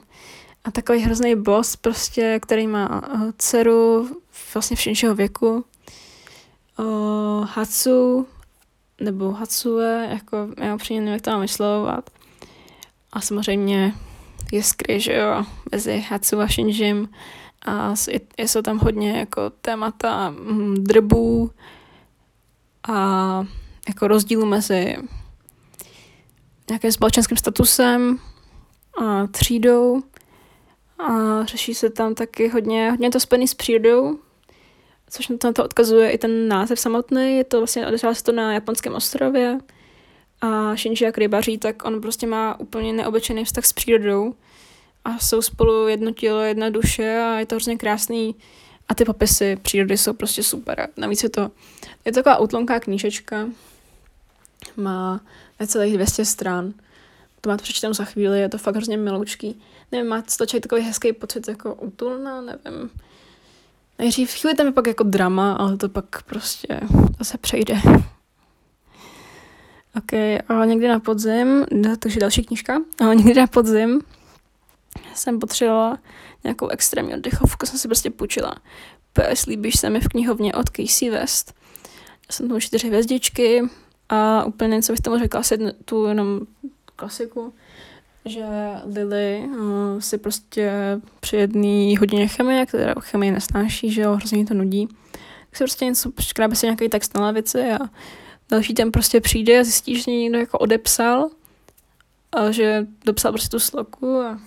A 0.65 0.71
takový 0.71 0.99
hrozný 0.99 1.37
boss 1.37 1.77
prostě, 1.77 2.41
který 2.43 2.67
má 2.67 3.09
uh, 3.15 3.31
dceru 3.39 4.09
vlastně 4.55 4.77
všeho 4.77 5.15
věku. 5.15 5.65
Uh, 6.79 7.47
Hatsu, 7.47 8.27
nebo 9.01 9.33
Hatsue, 9.33 10.09
jako 10.11 10.49
já 10.59 10.75
upřímně 10.75 11.01
nevím, 11.01 11.13
jak 11.13 11.23
to 11.23 11.31
mám 11.31 11.41
vyslovovat. 11.41 12.11
A 13.13 13.21
samozřejmě 13.21 13.95
jiskry, 14.53 15.01
že 15.01 15.13
jo, 15.13 15.45
mezi 15.73 16.05
Hatsu 16.09 16.41
a 16.41 16.49
Shinjim. 16.49 17.09
A 17.67 17.95
je, 18.39 18.49
jsou 18.49 18.63
tam 18.63 18.79
hodně 18.79 19.19
jako 19.19 19.51
témata 19.51 20.29
hm, 20.31 20.75
drbů 20.75 21.51
a 22.89 23.45
jako 23.89 24.09
rozdílu 24.09 24.47
mezi 24.47 24.97
nějakým 26.69 26.93
společenským 26.93 27.37
statusem 27.37 28.19
a 28.99 29.27
třídou. 29.27 30.03
A 30.99 31.45
řeší 31.45 31.75
se 31.75 31.91
tam 31.91 32.15
taky 32.15 32.49
hodně, 32.49 32.91
hodně 32.91 33.11
to 33.11 33.21
spojený 33.21 33.49
s 33.49 33.55
přírodou, 33.55 34.19
což 35.11 35.29
na 35.29 35.53
to 35.53 35.65
odkazuje 35.65 36.11
i 36.11 36.19
ten 36.19 36.49
název 36.49 36.81
samotný. 36.81 37.37
Je 37.37 37.45
to 37.45 37.59
vlastně, 37.59 37.87
odehrává 37.87 38.15
se 38.15 38.25
to 38.25 38.33
na 38.33 38.53
japonském 38.53 38.95
ostrově. 38.95 39.59
A 40.41 40.77
Shinji 40.77 41.05
jak 41.05 41.19
rybaří, 41.19 41.59
tak 41.59 41.85
on 41.85 42.01
prostě 42.01 42.27
má 42.27 42.61
úplně 42.61 42.93
neobyčejný 42.93 43.45
vztah 43.45 43.65
s 43.65 43.73
přírodou. 43.73 44.35
A 45.05 45.19
jsou 45.19 45.43
spolu 45.43 45.89
jedno 45.89 46.13
tělo, 46.13 46.41
jedna 46.41 46.71
duše 46.71 47.21
a 47.21 47.39
je 47.39 47.47
to 47.47 47.55
hrozně 47.55 47.77
krásný. 47.77 48.35
A 48.89 48.95
ty 48.95 49.05
popisy 49.05 49.57
přírody 49.63 49.99
jsou 49.99 50.13
prostě 50.13 50.43
super. 50.43 50.89
Navíc 50.97 51.23
je 51.23 51.29
to, 51.29 51.51
je 52.05 52.13
to 52.13 52.19
taková 52.19 52.39
utlonká 52.39 52.81
knížečka. 52.81 53.49
Má 54.77 55.21
necelých 55.61 55.95
200 55.95 56.25
stran. 56.25 56.73
To 57.41 57.51
má 57.51 57.57
to 57.57 57.63
přečtem 57.63 57.95
za 57.95 58.05
chvíli, 58.05 58.41
je 58.41 58.49
to 58.49 58.59
fakt 58.59 58.75
hrozně 58.75 58.97
miloučký. 58.97 59.63
Nevím, 59.93 60.09
má 60.09 60.23
to 60.23 60.47
takový 60.61 60.83
hezký 60.83 61.13
pocit 61.13 61.49
jako 61.49 61.75
útulná, 61.75 62.41
nevím. 62.41 62.91
Nejdřív 63.99 64.31
chvíli 64.31 64.57
tam 64.57 64.67
je 64.67 64.73
pak 64.73 64.87
jako 64.87 65.03
drama, 65.03 65.53
ale 65.53 65.77
to 65.77 65.89
pak 65.89 66.23
prostě 66.23 66.81
zase 67.19 67.39
přejde. 67.39 67.75
Ok, 69.97 70.13
a 70.49 70.65
někdy 70.65 70.89
na 70.89 71.01
podzim, 71.01 71.67
takže 71.99 72.21
další 72.21 72.45
knížka, 72.45 72.81
a 73.01 73.15
někdy 73.15 73.35
na 73.35 73.47
podzim 73.47 74.01
jsem 75.15 75.39
potřebovala 75.39 75.99
nějakou 76.45 76.69
extrémní 76.69 77.15
oddechovku, 77.15 77.67
jsem 77.67 77.79
si 77.79 77.89
prostě 77.89 78.11
půjčila. 78.11 78.55
PS 79.13 79.47
líbíš 79.47 79.81
se 79.81 79.91
mi 79.91 80.01
v 80.01 80.09
knihovně 80.09 80.55
od 80.55 80.71
Casey 80.71 81.11
West. 81.11 81.55
Já 82.29 82.33
jsem 82.33 82.49
tomu 82.49 82.61
čtyři 82.61 82.89
hvězdičky 82.89 83.63
a 84.09 84.45
úplně 84.45 84.77
něco 84.77 84.93
bych 84.93 85.01
tomu 85.01 85.19
řekla, 85.19 85.41
asi 85.41 85.59
tu 85.85 86.07
jenom 86.07 86.41
klasiku 87.01 87.53
že 88.25 88.45
Lily 88.85 89.45
uh, 89.49 90.01
si 90.01 90.19
prostě 90.19 90.73
při 91.21 91.37
jedné 91.37 91.99
hodině 91.99 92.29
chemie, 92.29 92.67
která 92.67 92.95
chemie 93.01 93.33
nesnáší, 93.33 93.93
že 93.93 94.03
jo, 94.03 94.13
hrozně 94.15 94.47
to 94.47 94.55
nudí, 94.55 94.87
tak 95.51 95.57
si 95.57 95.65
prostě 95.65 95.85
něco, 95.85 96.13
škrábe 96.21 96.57
si 96.57 96.67
nějaký 96.67 96.89
text 96.89 97.15
na 97.15 97.21
lavici 97.21 97.73
a 97.73 97.79
další 98.51 98.75
ten 98.75 98.93
prostě 98.93 99.21
přijde 99.21 99.61
a 99.61 99.65
zjistí, 99.65 100.03
že 100.03 100.11
někdo 100.11 100.39
jako 100.39 100.59
odepsal 100.59 101.31
a 102.33 102.51
že 102.51 102.87
dopsal 103.05 103.33
prostě 103.33 103.49
tu 103.49 103.59
sloku 103.59 104.21
a 104.21 104.41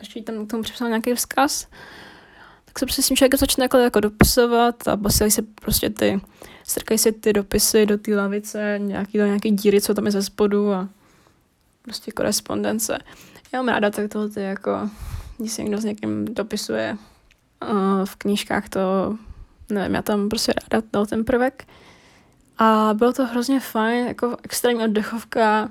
ještě 0.00 0.22
tam 0.22 0.46
k 0.46 0.50
tomu 0.50 0.62
připsal 0.62 0.88
nějaký 0.88 1.14
vzkaz, 1.14 1.66
tak 2.64 2.78
se 2.78 2.86
prostě 2.86 3.02
s 3.02 3.08
tím 3.08 3.16
člověk 3.16 3.34
začne 3.34 3.64
jako, 3.64 3.76
jako 3.76 4.00
dopisovat 4.00 4.88
a 4.88 4.96
posílají 4.96 5.30
se 5.30 5.42
prostě 5.42 5.90
ty, 5.90 6.20
strkají 6.64 6.98
se 6.98 7.12
ty 7.12 7.32
dopisy 7.32 7.86
do 7.86 7.98
té 7.98 8.16
lavice, 8.16 8.78
nějaký, 8.78 9.18
do 9.18 9.26
nějaký 9.26 9.50
díry, 9.50 9.80
co 9.80 9.94
tam 9.94 10.06
je 10.06 10.12
ze 10.12 10.22
spodu 10.22 10.72
a 10.72 10.88
prostě 11.88 12.12
korespondence. 12.12 12.98
Já 13.52 13.62
mám 13.62 13.74
ráda 13.74 13.90
tak 13.90 14.10
tohle, 14.12 14.42
jako, 14.42 14.90
když 15.38 15.52
se 15.52 15.62
někdo 15.62 15.78
s 15.78 15.84
někým 15.84 16.24
dopisuje 16.24 16.96
uh, 17.62 18.04
v 18.04 18.16
knížkách, 18.16 18.68
to 18.68 18.80
nevím, 19.70 19.94
já 19.94 20.02
tam 20.02 20.28
prostě 20.28 20.52
ráda 20.52 20.86
dal 20.92 21.06
ten 21.06 21.24
prvek. 21.24 21.66
A 22.58 22.94
bylo 22.94 23.12
to 23.12 23.26
hrozně 23.26 23.60
fajn, 23.60 24.06
jako 24.06 24.36
extrémní 24.42 24.84
oddechovka, 24.84 25.70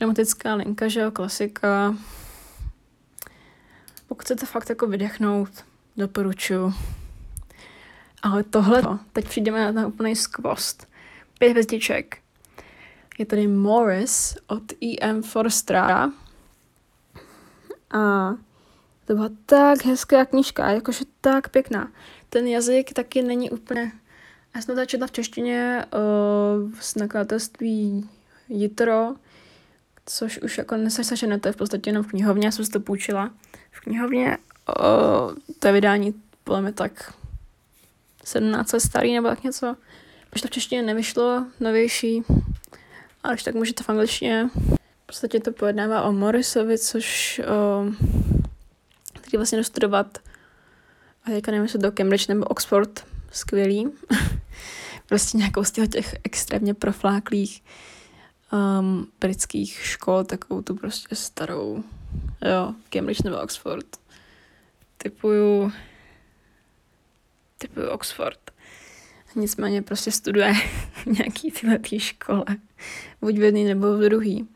romantická 0.00 0.54
linka, 0.54 0.88
že 0.88 1.00
jo, 1.00 1.10
klasika. 1.10 1.96
Pokud 4.08 4.22
chcete 4.22 4.46
fakt 4.46 4.68
jako 4.68 4.86
vydechnout, 4.86 5.48
doporučuji. 5.96 6.74
Ale 8.22 8.42
tohle, 8.42 8.82
teď 9.12 9.28
přijdeme 9.28 9.64
na 9.64 9.72
ten 9.72 9.86
úplný 9.86 10.16
skvost. 10.16 10.88
Pět 11.38 11.50
hvězdiček. 11.50 12.21
Je 13.22 13.26
tady 13.26 13.46
Morris 13.46 14.36
od 14.46 14.62
E.M. 14.82 15.22
Forstra. 15.22 16.10
A 17.90 18.30
to 19.06 19.14
byla 19.14 19.28
tak 19.46 19.84
hezká 19.84 20.24
knížka, 20.24 20.70
jakože 20.70 21.04
tak 21.20 21.48
pěkná. 21.48 21.92
Ten 22.28 22.46
jazyk 22.46 22.92
taky 22.92 23.22
není 23.22 23.50
úplně... 23.50 23.92
Já 24.54 24.62
jsem 24.62 24.76
to 24.76 24.86
četla 24.86 25.06
v 25.06 25.12
češtině 25.12 25.84
uh, 25.94 26.72
z 26.80 26.94
nakladatelství 26.94 28.10
Jitro, 28.48 29.14
což 30.06 30.38
už 30.38 30.58
jako 30.58 30.76
neseženete 30.76 31.52
v 31.52 31.56
podstatě 31.56 31.90
jenom 31.90 32.04
v 32.04 32.08
knihovně, 32.08 32.46
já 32.46 32.52
jsem 32.52 32.64
si 32.64 32.70
to 32.70 32.80
půjčila. 32.80 33.30
V 33.70 33.80
knihovně 33.80 34.38
uh, 34.78 35.34
to 35.58 35.66
je 35.66 35.72
vydání 35.72 36.14
podle 36.44 36.62
mě 36.62 36.72
tak 36.72 37.14
17 38.24 38.72
let 38.72 38.80
starý 38.80 39.14
nebo 39.14 39.28
tak 39.28 39.44
něco. 39.44 39.76
Protože 40.30 40.42
to 40.42 40.48
v 40.48 40.50
češtině 40.50 40.82
nevyšlo, 40.82 41.46
novější, 41.60 42.22
ale 43.22 43.34
už 43.34 43.42
tak 43.42 43.54
můžete 43.54 43.84
v 43.84 43.88
angličtině. 43.88 44.50
V 45.02 45.06
podstatě 45.06 45.40
to 45.40 45.52
pojednává 45.52 46.02
o 46.02 46.12
Morrisovi, 46.12 46.78
což 46.78 47.40
o, 47.40 47.84
který 49.12 49.36
vlastně 49.36 49.58
dostudovat 49.58 50.18
a 51.24 51.30
teďka 51.30 51.50
nevím, 51.50 51.62
jestli 51.62 51.78
do 51.78 51.92
Cambridge 51.92 52.28
nebo 52.28 52.44
Oxford, 52.44 53.06
skvělý. 53.30 53.92
prostě 55.06 55.38
nějakou 55.38 55.64
z 55.64 55.70
těch 55.70 56.14
extrémně 56.24 56.74
profláklých 56.74 57.62
um, 58.52 59.06
britských 59.20 59.80
škol, 59.84 60.24
takovou 60.24 60.62
tu 60.62 60.74
prostě 60.74 61.14
starou, 61.14 61.84
jo, 62.44 62.74
Cambridge 62.90 63.22
nebo 63.22 63.40
Oxford. 63.40 63.86
Typuju, 64.96 65.72
typuju 67.58 67.88
Oxford. 67.88 68.51
Nicméně 69.34 69.82
prostě 69.82 70.12
studuje 70.12 70.52
nějaký 71.06 71.50
tyhle 71.50 71.78
tý 71.78 71.98
škole, 71.98 72.44
buď 73.20 73.38
v 73.38 73.42
jedný 73.42 73.64
nebo 73.64 73.96
v 73.96 74.00
druhý. 74.00 74.48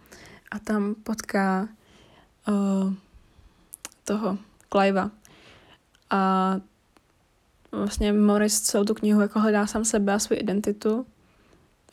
A 0.51 0.59
tam 0.59 0.95
potká 0.95 1.69
uh, 2.49 2.95
toho 4.05 4.39
Clivea. 4.73 5.11
A 6.11 6.61
vlastně 7.73 8.13
Morris 8.13 8.61
celou 8.61 8.85
tu 8.85 8.95
knihu 8.95 9.21
jako 9.21 9.41
hledá 9.41 9.67
sám 9.67 9.85
sebe 9.85 10.13
a 10.15 10.19
svou 10.19 10.37
identitu. 10.37 11.07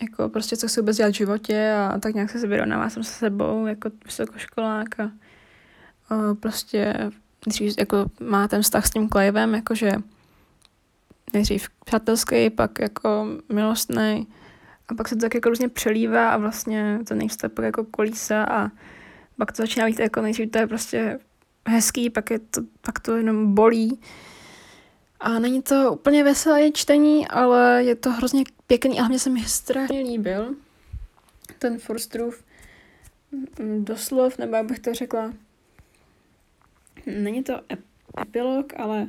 Jako 0.01 0.29
prostě 0.29 0.57
co 0.57 0.67
chce 0.67 0.81
vůbec 0.81 0.97
dělat 0.97 1.09
v 1.09 1.17
životě 1.17 1.73
a 1.73 1.99
tak 1.99 2.13
nějak 2.13 2.29
se 2.29 2.47
vyrovnává 2.47 2.89
sám 2.89 3.03
se 3.03 3.13
sebou 3.13 3.65
jako 3.65 3.89
vysokoškolák 4.05 4.99
a 4.99 5.11
uh, 6.11 6.33
prostě 6.33 7.11
jako 7.79 8.05
má 8.19 8.47
ten 8.47 8.61
vztah 8.61 8.87
s 8.87 8.89
tím 8.89 9.09
Clivem, 9.09 9.55
jakože 9.55 9.91
nejdřív 11.33 11.69
přátelský, 11.85 12.49
pak 12.49 12.79
jako 12.79 13.27
milostný 13.49 14.27
a 14.87 14.95
pak 14.95 15.07
se 15.07 15.15
to 15.15 15.21
tak 15.21 15.33
jako 15.33 15.49
různě 15.49 15.69
přelívá 15.69 16.29
a 16.29 16.37
vlastně 16.37 16.99
to 17.07 17.15
nejste 17.15 17.49
pak 17.49 17.65
jako 17.65 17.83
kolísa 17.83 18.43
a 18.43 18.71
pak 19.37 19.51
to 19.51 19.63
začíná 19.63 19.85
být 19.85 19.99
jako 19.99 20.21
nejdřív 20.21 20.51
to 20.51 20.57
je 20.57 20.67
prostě 20.67 21.19
hezký, 21.67 22.09
pak, 22.09 22.29
je 22.29 22.39
to, 22.39 22.61
pak 22.81 22.99
to 22.99 23.17
jenom 23.17 23.55
bolí. 23.55 23.99
A 25.19 25.39
není 25.39 25.61
to 25.61 25.93
úplně 25.93 26.23
veselé 26.23 26.71
čtení, 26.71 27.27
ale 27.27 27.83
je 27.83 27.95
to 27.95 28.11
hrozně 28.11 28.43
pěkný 28.67 28.99
a 28.99 29.01
hlavně 29.01 29.19
se 29.19 29.29
mi 29.29 29.43
strašně 29.43 29.99
líbil 29.99 30.55
ten 31.59 31.79
Forstrův 31.79 32.43
mm, 33.59 33.85
doslov, 33.85 34.37
nebo 34.37 34.63
bych 34.63 34.79
to 34.79 34.93
řekla, 34.93 35.33
není 37.05 37.43
to 37.43 37.61
epilog, 38.21 38.73
ale 38.77 39.07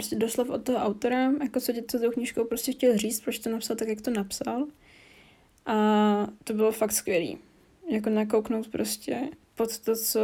prostě 0.00 0.16
doslov 0.16 0.50
od 0.50 0.64
toho 0.64 0.78
autora, 0.78 1.32
jako 1.42 1.60
co 1.60 1.72
děti 1.72 1.98
tou 1.98 2.10
knížkou 2.10 2.44
prostě 2.44 2.72
chtěl 2.72 2.98
říct, 2.98 3.20
proč 3.20 3.38
to 3.38 3.50
napsal 3.50 3.76
tak, 3.76 3.88
jak 3.88 4.00
to 4.00 4.10
napsal. 4.10 4.66
A 5.66 5.76
to 6.44 6.52
bylo 6.54 6.72
fakt 6.72 6.92
skvělý. 6.92 7.38
Jako 7.90 8.10
nakouknout 8.10 8.68
prostě 8.68 9.20
pod 9.54 9.78
to, 9.78 9.96
co 9.96 10.20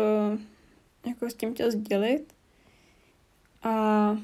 jako 1.07 1.31
s 1.31 1.35
tím 1.35 1.55
chtěl 1.55 1.71
sdělit. 1.71 2.33
A 3.63 4.17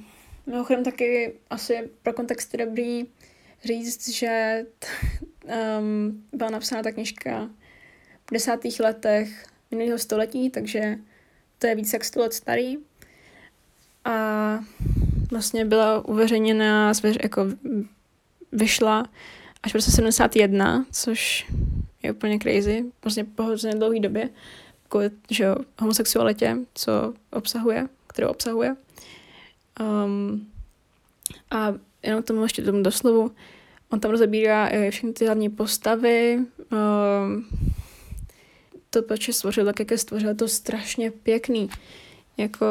mimochodem 0.46 0.84
taky 0.84 1.34
asi 1.50 1.90
pro 2.02 2.12
kontext 2.12 2.56
dobrý 2.56 3.06
říct, 3.64 4.08
že 4.08 4.66
um, 5.78 6.24
byla 6.32 6.50
napsána 6.50 6.82
ta 6.82 6.92
knižka 6.92 7.50
v 8.30 8.32
desátých 8.32 8.80
letech 8.80 9.46
minulého 9.70 9.98
století, 9.98 10.50
takže 10.50 10.98
to 11.58 11.66
je 11.66 11.74
více 11.74 11.96
jak 11.96 12.04
100 12.04 12.20
let 12.20 12.32
starý. 12.32 12.76
A 14.04 14.60
vlastně 15.32 15.64
byla 15.64 16.08
uveřejněna, 16.08 16.92
jako 17.22 17.46
vyšla 18.52 19.06
až 19.62 19.72
v 19.72 19.74
roce 19.74 19.90
71, 19.90 20.86
což 20.92 21.46
je 22.02 22.12
úplně 22.12 22.38
crazy, 22.38 22.84
vlastně 23.04 23.24
po 23.24 23.42
hrozně 23.42 23.74
dlouhé 23.74 24.00
době, 24.00 24.28
kvůli 24.88 25.10
že 25.30 25.54
homosexualitě, 25.78 26.56
co 26.74 27.14
obsahuje, 27.32 27.88
kterou 28.06 28.28
obsahuje. 28.28 28.76
Um, 29.80 30.46
a 31.50 31.74
jenom 32.02 32.22
tomu 32.22 32.42
ještě 32.42 32.62
tomu 32.62 32.82
doslovu, 32.82 33.30
on 33.90 34.00
tam 34.00 34.10
rozebírá 34.10 34.70
všechny 34.90 35.12
ty 35.12 35.24
hlavní 35.24 35.50
postavy, 35.50 36.38
um, 36.72 37.46
to 38.90 39.02
proč 39.02 39.34
stvořil 39.34 39.64
tak, 39.64 39.78
jak 39.78 39.90
je 39.90 39.98
stvořil, 39.98 40.34
to 40.34 40.48
strašně 40.48 41.10
pěkný. 41.10 41.70
Jako, 42.36 42.66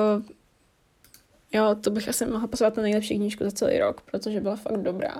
jo, 1.54 1.76
to 1.82 1.90
bych 1.90 2.10
asi 2.10 2.26
mohla 2.26 2.48
poslat 2.48 2.78
na 2.78 2.84
nejlepší 2.84 3.16
knížku 3.16 3.44
za 3.44 3.52
celý 3.52 3.80
rok, 3.80 4.02
protože 4.02 4.42
byla 4.42 4.56
fakt 4.56 4.78
dobrá. 4.78 5.16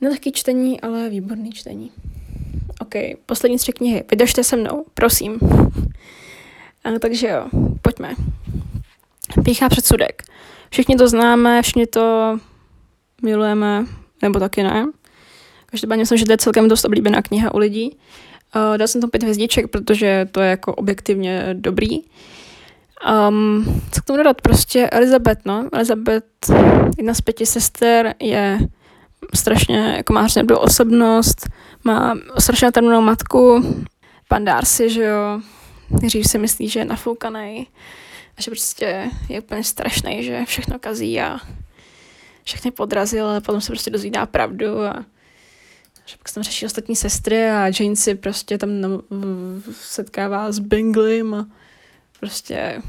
Ne 0.00 0.10
taky 0.10 0.32
čtení, 0.32 0.80
ale 0.80 1.08
výborný 1.08 1.52
čtení. 1.52 1.90
OK, 2.80 2.94
poslední 3.26 3.58
tři 3.58 3.72
knihy. 3.72 4.04
Vydržte 4.10 4.44
se 4.44 4.56
mnou, 4.56 4.84
prosím. 4.94 5.38
A, 6.84 6.98
takže 7.00 7.28
jo, 7.28 7.46
pojďme. 7.82 8.14
Píchá 9.44 9.68
předsudek. 9.68 10.22
Všichni 10.70 10.96
to 10.96 11.08
známe, 11.08 11.62
všichni 11.62 11.86
to 11.86 12.38
milujeme, 13.22 13.86
nebo 14.22 14.40
taky 14.40 14.62
ne. 14.62 14.86
Každopádně 15.66 16.02
myslím, 16.02 16.18
že 16.18 16.24
to 16.24 16.32
je 16.32 16.38
celkem 16.38 16.68
dost 16.68 16.84
oblíbená 16.84 17.22
kniha 17.22 17.54
u 17.54 17.58
lidí. 17.58 17.96
Uh, 18.56 18.78
dal 18.78 18.88
jsem 18.88 19.00
tam 19.00 19.10
pět 19.10 19.22
hvězdiček, 19.22 19.70
protože 19.70 20.28
to 20.32 20.40
je 20.40 20.50
jako 20.50 20.74
objektivně 20.74 21.46
dobrý. 21.52 21.98
Um, 23.04 23.82
co 23.92 24.02
k 24.02 24.04
tomu 24.04 24.16
dodat? 24.16 24.40
Prostě 24.40 24.88
Elizabeth, 24.90 25.40
no. 25.44 25.68
Elizabeth, 25.72 26.24
jedna 26.98 27.14
z 27.14 27.20
pěti 27.20 27.46
sester, 27.46 28.14
je 28.20 28.58
strašně, 29.34 29.94
jako 29.96 30.12
má 30.12 30.20
hrozně 30.20 30.42
osobnost, 30.42 31.48
má 31.84 32.14
strašně 32.38 32.72
temnou 32.72 33.00
matku, 33.00 33.64
pan 34.28 34.44
Darcy, 34.44 34.90
že 34.90 35.04
jo, 35.04 35.40
nejdřív 35.90 36.26
si 36.26 36.38
myslí, 36.38 36.68
že 36.68 36.80
je 36.80 36.84
nafoukaný 36.84 37.66
a 38.38 38.42
že 38.42 38.50
prostě 38.50 39.10
je 39.28 39.40
úplně 39.40 39.64
strašný, 39.64 40.24
že 40.24 40.44
všechno 40.44 40.78
kazí 40.78 41.20
a 41.20 41.38
všechny 42.44 42.70
podrazil, 42.70 43.26
ale 43.26 43.40
potom 43.40 43.60
se 43.60 43.72
prostě 43.72 43.90
dozvídá 43.90 44.26
pravdu 44.26 44.82
a 44.82 45.04
že 46.06 46.16
pak 46.18 46.28
se 46.28 46.34
tam 46.34 46.42
řeší 46.42 46.66
ostatní 46.66 46.96
sestry 46.96 47.50
a 47.50 47.66
Jane 47.80 47.96
si 47.96 48.14
prostě 48.14 48.58
tam 48.58 48.70
setkává 49.72 50.52
s 50.52 50.58
Binglem 50.58 51.34
a 51.34 51.46
prostě 52.20 52.82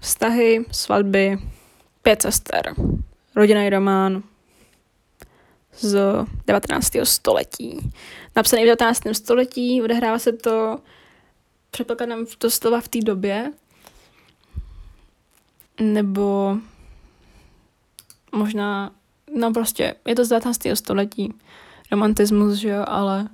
vztahy, 0.00 0.64
svatby, 0.70 1.38
pět 2.02 2.22
sester, 2.22 2.74
rodinný 3.36 3.70
román, 3.70 4.22
z 5.80 6.24
19. 6.46 6.90
století. 7.04 7.92
Napsaný 8.36 8.62
v 8.62 8.66
19. 8.66 9.02
století, 9.12 9.82
odehrává 9.82 10.18
se 10.18 10.32
to 10.32 10.78
předpokládám 11.70 12.26
to 12.38 12.50
slova 12.50 12.80
v 12.80 12.88
té 12.88 13.00
době, 13.00 13.52
nebo 15.80 16.56
možná, 18.32 18.92
no 19.34 19.52
prostě, 19.52 19.94
je 20.06 20.14
to 20.14 20.24
z 20.24 20.28
19. 20.28 20.60
století, 20.74 21.34
romantismus, 21.92 22.54
že 22.54 22.68
jo, 22.68 22.84
ale 22.86 23.28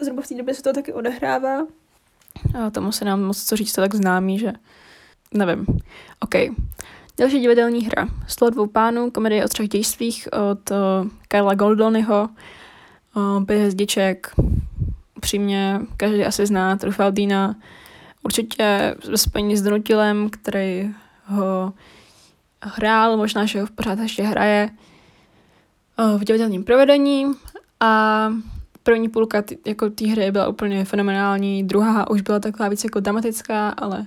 zhruba 0.00 0.22
v 0.22 0.28
té 0.28 0.34
době 0.34 0.54
se 0.54 0.62
to 0.62 0.72
taky 0.72 0.92
odehrává. 0.92 1.66
A 2.54 2.70
tomu 2.70 2.92
se 2.92 3.04
nám 3.04 3.22
moc 3.22 3.44
co 3.44 3.56
říct, 3.56 3.72
to 3.72 3.80
tak 3.80 3.94
známý, 3.94 4.38
že 4.38 4.52
nevím. 5.34 5.66
OK. 6.20 6.34
Další 7.18 7.40
divadelní 7.40 7.86
hra. 7.86 8.08
Sto 8.26 8.50
dvou 8.50 8.66
pánů, 8.66 9.10
komedie 9.10 9.44
o 9.44 9.48
třech 9.48 9.68
dějstvích 9.68 10.28
od 10.50 10.70
uh, 10.70 10.76
Karla 11.28 11.54
Goldonyho, 11.54 12.28
uh, 13.16 13.44
pět 13.44 13.58
hezdiček, 13.58 14.34
upřímně, 15.16 15.80
každý 15.96 16.24
asi 16.24 16.46
zná 16.46 16.76
Trufaldina, 16.76 17.56
určitě 18.22 18.94
ve 19.10 19.18
spojení 19.18 19.56
s 19.56 19.62
Donutilem, 19.62 20.30
který 20.30 20.90
ho 21.26 21.72
hrál, 22.62 23.16
možná, 23.16 23.44
že 23.44 23.60
ho 23.60 23.66
pořád 23.74 23.98
ještě 23.98 24.22
hraje 24.22 24.70
uh, 25.98 26.20
v 26.20 26.24
divadelním 26.24 26.64
provedení 26.64 27.26
a 27.80 28.28
první 28.82 29.08
půlka 29.08 29.42
t- 29.42 29.56
jako 29.66 29.90
té 29.90 30.06
hry 30.06 30.30
byla 30.30 30.48
úplně 30.48 30.84
fenomenální, 30.84 31.64
druhá 31.64 32.10
už 32.10 32.20
byla 32.20 32.40
taková 32.40 32.68
víc 32.68 32.84
jako 32.84 33.00
dramatická, 33.00 33.68
ale 33.68 34.06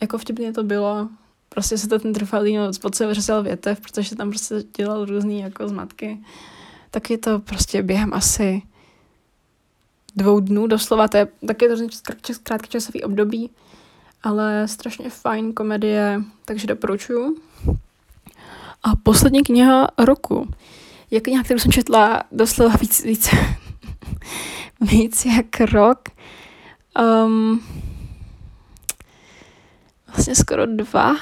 jako 0.00 0.18
vtipně 0.18 0.52
to 0.52 0.62
bylo, 0.62 1.08
prostě 1.48 1.78
se 1.78 1.88
to 1.88 1.98
ten 1.98 2.12
Trufaldino 2.12 2.72
spod 2.72 2.94
sebe 2.94 3.14
větev, 3.42 3.80
protože 3.80 4.16
tam 4.16 4.30
prostě 4.30 4.54
dělal 4.76 5.04
různý 5.04 5.40
jako 5.40 5.68
zmatky. 5.68 6.18
Tak 6.90 7.10
je 7.10 7.18
to 7.18 7.38
prostě 7.38 7.82
během 7.82 8.14
asi 8.14 8.62
dvou 10.16 10.40
dnů 10.40 10.66
doslova, 10.66 11.08
to 11.08 11.16
je 11.16 11.28
taky 11.46 11.66
hrozně 11.66 11.88
krátký 12.42 12.68
časový 12.70 13.02
období, 13.02 13.50
ale 14.22 14.68
strašně 14.68 15.10
fajn 15.10 15.52
komedie, 15.52 16.22
takže 16.44 16.66
doporučuju. 16.66 17.36
A 18.82 18.96
poslední 19.02 19.42
kniha 19.42 19.88
roku 19.98 20.48
je 21.10 21.20
kniha, 21.20 21.42
kterou 21.42 21.58
jsem 21.58 21.72
četla 21.72 22.22
doslova 22.32 22.76
víc, 22.76 23.04
víc, 23.04 23.28
víc 24.80 25.24
jak 25.24 25.60
rok. 25.60 26.08
Um, 27.00 27.62
vlastně 30.06 30.34
skoro 30.34 30.66
dva. 30.66 31.16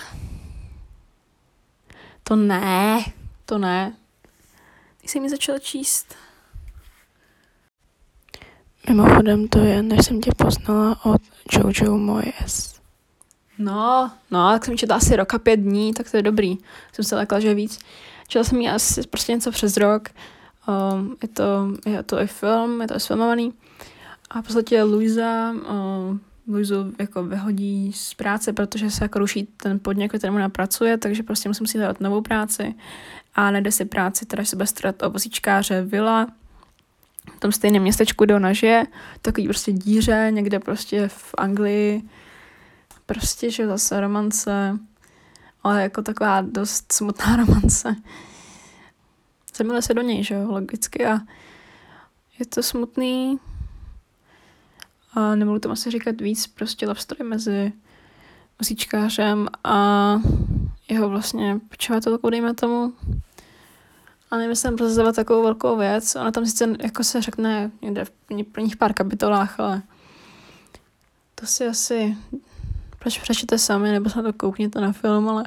To 2.22 2.36
ne, 2.36 3.04
to 3.44 3.58
ne. 3.58 3.96
Když 5.00 5.10
jsem 5.10 5.22
mi 5.22 5.30
začala 5.30 5.58
číst. 5.58 6.14
Mimochodem 8.88 9.48
to 9.48 9.58
je, 9.58 9.82
než 9.82 10.06
jsem 10.06 10.20
tě 10.20 10.30
poznala 10.36 11.04
od 11.04 11.22
Jojo 11.52 11.96
Moyes. 11.96 12.80
No, 13.58 14.12
no, 14.30 14.50
tak 14.52 14.64
jsem 14.64 14.78
četla 14.78 14.96
asi 14.96 15.16
roka 15.16 15.38
pět 15.38 15.56
dní, 15.56 15.94
tak 15.94 16.10
to 16.10 16.16
je 16.16 16.22
dobrý. 16.22 16.58
Jsem 16.92 17.04
se 17.04 17.16
lekla, 17.16 17.40
že 17.40 17.54
víc. 17.54 17.78
Četla 18.28 18.44
jsem 18.44 18.60
ji 18.60 18.68
asi 18.68 19.02
prostě 19.02 19.32
něco 19.32 19.50
přes 19.50 19.76
rok. 19.76 20.08
Um, 20.68 21.16
je, 21.22 21.28
to, 21.28 21.72
je 21.86 22.02
to 22.02 22.20
i 22.20 22.26
film, 22.26 22.80
je 22.80 22.88
to 22.88 22.94
i 22.96 22.98
filmovaný. 22.98 23.52
A 24.30 24.42
v 24.42 24.44
podstatě 24.44 24.82
Luisa 24.82 25.50
um, 25.50 26.20
Luizu 26.48 26.92
jako 26.98 27.24
vyhodí 27.24 27.92
z 27.92 28.14
práce, 28.14 28.52
protože 28.52 28.90
se 28.90 29.04
jako 29.04 29.18
ruší 29.18 29.48
ten 29.56 29.78
podnik, 29.78 30.12
kterému 30.14 30.36
ona 30.36 30.48
pracuje, 30.48 30.98
takže 30.98 31.22
prostě 31.22 31.48
musím 31.48 31.66
si 31.66 31.78
hledat 31.78 32.00
novou 32.00 32.20
práci. 32.20 32.74
A 33.34 33.50
najde 33.50 33.72
si 33.72 33.84
práci, 33.84 34.26
která 34.26 34.44
se 34.44 34.56
bude 34.56 34.66
starat 34.66 35.02
o 35.02 35.10
vozíčkáře 35.10 35.82
Vila, 35.82 36.26
v 37.36 37.40
tom 37.40 37.52
stejném 37.52 37.82
městečku, 37.82 38.24
kde 38.24 38.34
ona 38.34 38.52
žije, 38.52 38.86
takový 39.22 39.46
prostě 39.46 39.72
díře, 39.72 40.28
někde 40.30 40.58
prostě 40.58 41.08
v 41.08 41.34
Anglii, 41.38 42.02
prostě, 43.06 43.50
že 43.50 43.66
zase 43.66 44.00
romance, 44.00 44.78
ale 45.62 45.82
jako 45.82 46.02
taková 46.02 46.40
dost 46.40 46.92
smutná 46.92 47.36
romance. 47.46 47.96
Zamiluje 49.56 49.82
se 49.82 49.94
do 49.94 50.02
něj, 50.02 50.24
že 50.24 50.34
jo, 50.34 50.50
logicky 50.50 51.06
a 51.06 51.18
je 52.38 52.46
to 52.46 52.62
smutný, 52.62 53.38
a 55.14 55.34
nebudu 55.34 55.58
tam 55.58 55.72
asi 55.72 55.90
říkat 55.90 56.20
víc, 56.20 56.46
prostě 56.46 56.86
love 56.86 57.00
story 57.00 57.24
mezi 57.24 57.72
musíčkářem 58.60 59.48
a 59.64 60.16
jeho 60.88 61.08
vlastně 61.08 61.60
počovatelkou, 61.68 62.30
dejme 62.30 62.54
tomu. 62.54 62.92
A 64.30 64.36
nemyslím 64.36 64.76
prozazovat 64.76 65.16
takovou 65.16 65.42
velkou 65.42 65.76
věc. 65.76 66.16
Ona 66.16 66.30
tam 66.30 66.46
sice 66.46 66.74
jako 66.82 67.04
se 67.04 67.22
řekne 67.22 67.70
někde 67.82 68.04
v 68.04 68.10
prvních 68.52 68.76
pár 68.76 68.92
kapitolách, 68.92 69.60
ale 69.60 69.82
to 71.34 71.46
si 71.46 71.66
asi 71.66 72.16
proč 72.98 73.18
přečtěte 73.18 73.58
sami, 73.58 73.92
nebo 73.92 74.10
se 74.10 74.22
to 74.22 74.32
koukněte 74.32 74.80
na 74.80 74.92
film, 74.92 75.28
ale 75.28 75.44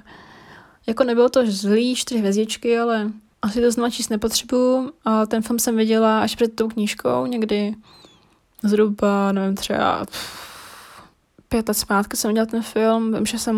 jako 0.88 1.04
nebylo 1.04 1.30
to 1.30 1.42
zlý, 1.46 1.96
čtyři 1.96 2.20
hvězdičky, 2.20 2.80
ale 2.80 3.12
asi 3.44 3.62
to 3.62 3.72
znova 3.72 3.90
číst 3.90 4.10
nepotřebuju. 4.10 4.92
A 5.06 5.26
ten 5.26 5.42
film 5.42 5.60
jsem 5.60 5.78
viděla 5.78 6.22
až 6.22 6.36
před 6.36 6.56
tou 6.56 6.68
knížkou, 6.68 7.26
někdy 7.26 7.76
zhruba, 8.64 9.32
nevím, 9.32 9.56
třeba 9.56 10.06
pět 11.50 11.68
let 11.68 11.74
zpátky 11.74 12.18
jsem 12.18 12.34
dělal 12.34 12.48
ten 12.48 12.62
film, 12.62 13.14
vím, 13.14 13.26
že 13.26 13.40
jsem 13.40 13.56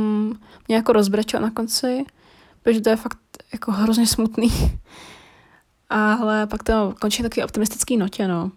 mě 0.67 0.75
jako 0.75 0.93
rozbrečel 0.93 1.41
na 1.41 1.51
konci, 1.51 2.05
protože 2.63 2.81
to 2.81 2.89
je 2.89 2.95
fakt 2.95 3.17
jako 3.53 3.71
hrozně 3.71 4.07
smutný. 4.07 4.49
Ale 5.89 6.47
pak 6.47 6.63
to 6.63 6.93
končí 7.01 7.23
taky 7.23 7.43
optimistický 7.43 7.97
notě, 7.97 8.27
no. 8.27 8.51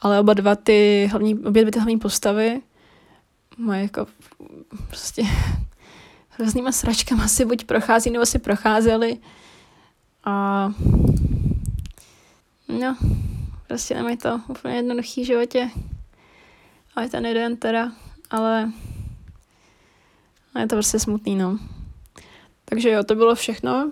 Ale 0.00 0.20
oba 0.20 0.34
dva 0.34 0.56
ty 0.56 1.08
hlavní, 1.10 1.34
obě 1.34 1.62
dvě 1.62 1.72
ty 1.72 1.78
hlavní 1.78 1.98
postavy 1.98 2.60
mají 3.58 3.82
jako 3.82 4.06
prostě 4.86 5.22
hroznýma 6.28 6.72
sračkama 6.72 7.28
si 7.28 7.44
buď 7.44 7.64
prochází, 7.64 8.10
nebo 8.10 8.26
si 8.26 8.38
procházeli. 8.38 9.18
A 10.28 10.68
no, 12.68 12.96
Prostě 13.68 13.94
nemají 13.94 14.16
to 14.16 14.40
úplně 14.48 14.74
jednoduchý 14.74 15.22
v 15.22 15.26
životě. 15.26 15.70
Ale 16.96 17.08
ten 17.08 17.26
jeden 17.26 17.56
teda, 17.56 17.92
ale, 18.30 18.72
je 20.60 20.66
to 20.66 20.76
prostě 20.76 20.98
smutný, 20.98 21.36
no. 21.36 21.58
Takže 22.64 22.90
jo, 22.90 23.04
to 23.04 23.14
bylo 23.14 23.34
všechno. 23.34 23.90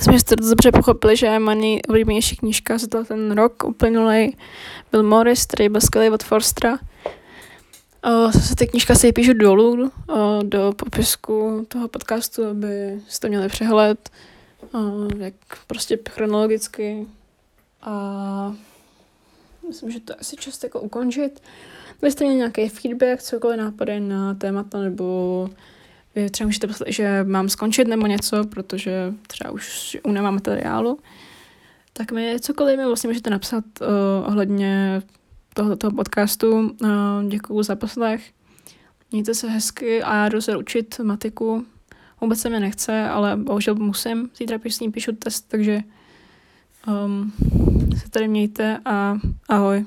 Jsme 0.00 0.22
to 0.22 0.34
dobře 0.34 0.72
pochopili, 0.72 1.16
že 1.16 1.38
moje 1.38 1.56
nejoblíbenější 1.56 2.36
knížka 2.36 2.78
za 2.78 3.04
ten 3.04 3.32
rok 3.32 3.64
uplynulý 3.64 4.36
byl 4.92 5.02
Morris, 5.02 5.46
který 5.46 5.68
byl 5.68 5.80
skvělý 5.80 6.10
od 6.10 6.24
Forstra. 6.24 6.78
Uh, 8.06 8.30
se 8.30 8.56
ty 8.56 8.66
knížka 8.66 8.94
si 8.94 9.12
píšu 9.12 9.32
dolů 9.32 9.72
uh, 9.72 9.88
do 10.42 10.72
popisku 10.76 11.66
toho 11.68 11.88
podcastu, 11.88 12.44
aby 12.44 13.00
jste 13.08 13.28
měli 13.28 13.48
přehled, 13.48 14.10
jak 15.18 15.34
prostě 15.66 15.98
chronologicky. 16.10 17.06
A 17.82 18.54
myslím, 19.68 19.90
že 19.90 20.00
to 20.00 20.20
asi 20.20 20.36
čas 20.36 20.62
jako 20.62 20.80
ukončit. 20.80 21.42
Kdybyste 21.98 22.24
měli 22.24 22.36
nějaký 22.36 22.68
feedback, 22.68 23.22
cokoliv 23.22 23.58
nápady 23.58 24.00
na 24.00 24.34
témata, 24.34 24.80
nebo 24.80 25.48
vy 26.14 26.30
třeba 26.30 26.46
můžete 26.46 26.66
poslat, 26.66 26.88
že 26.88 27.24
mám 27.24 27.48
skončit 27.48 27.88
nebo 27.88 28.06
něco, 28.06 28.44
protože 28.44 29.14
třeba 29.26 29.50
už 29.50 29.96
nemám 30.06 30.34
materiálu, 30.34 30.98
tak 31.92 32.12
mi 32.12 32.36
cokoliv 32.40 32.78
mi 32.78 32.86
vlastně 32.86 33.08
můžete 33.08 33.30
napsat 33.30 33.64
uh, 33.80 33.86
ohledně 34.26 35.02
toho, 35.54 35.76
toho 35.76 35.90
podcastu. 35.90 36.52
Uh, 36.52 36.88
děkuju 37.28 37.62
za 37.62 37.76
poslech. 37.76 38.32
Mějte 39.12 39.34
se 39.34 39.48
hezky 39.50 40.02
a 40.02 40.14
já 40.14 40.28
jdu 40.28 40.40
se 40.40 40.56
učit 40.56 41.00
matiku. 41.02 41.64
Vůbec 42.20 42.40
se 42.40 42.50
mi 42.50 42.60
nechce, 42.60 43.08
ale 43.08 43.36
bohužel 43.36 43.74
musím. 43.74 44.30
Zítra 44.36 44.58
ním 44.80 44.92
píšu 44.92 45.12
test, 45.12 45.48
takže 45.48 45.80
um, 47.06 47.32
se 47.96 48.10
tady 48.10 48.28
mějte 48.28 48.78
a 48.84 49.18
ahoj. 49.48 49.84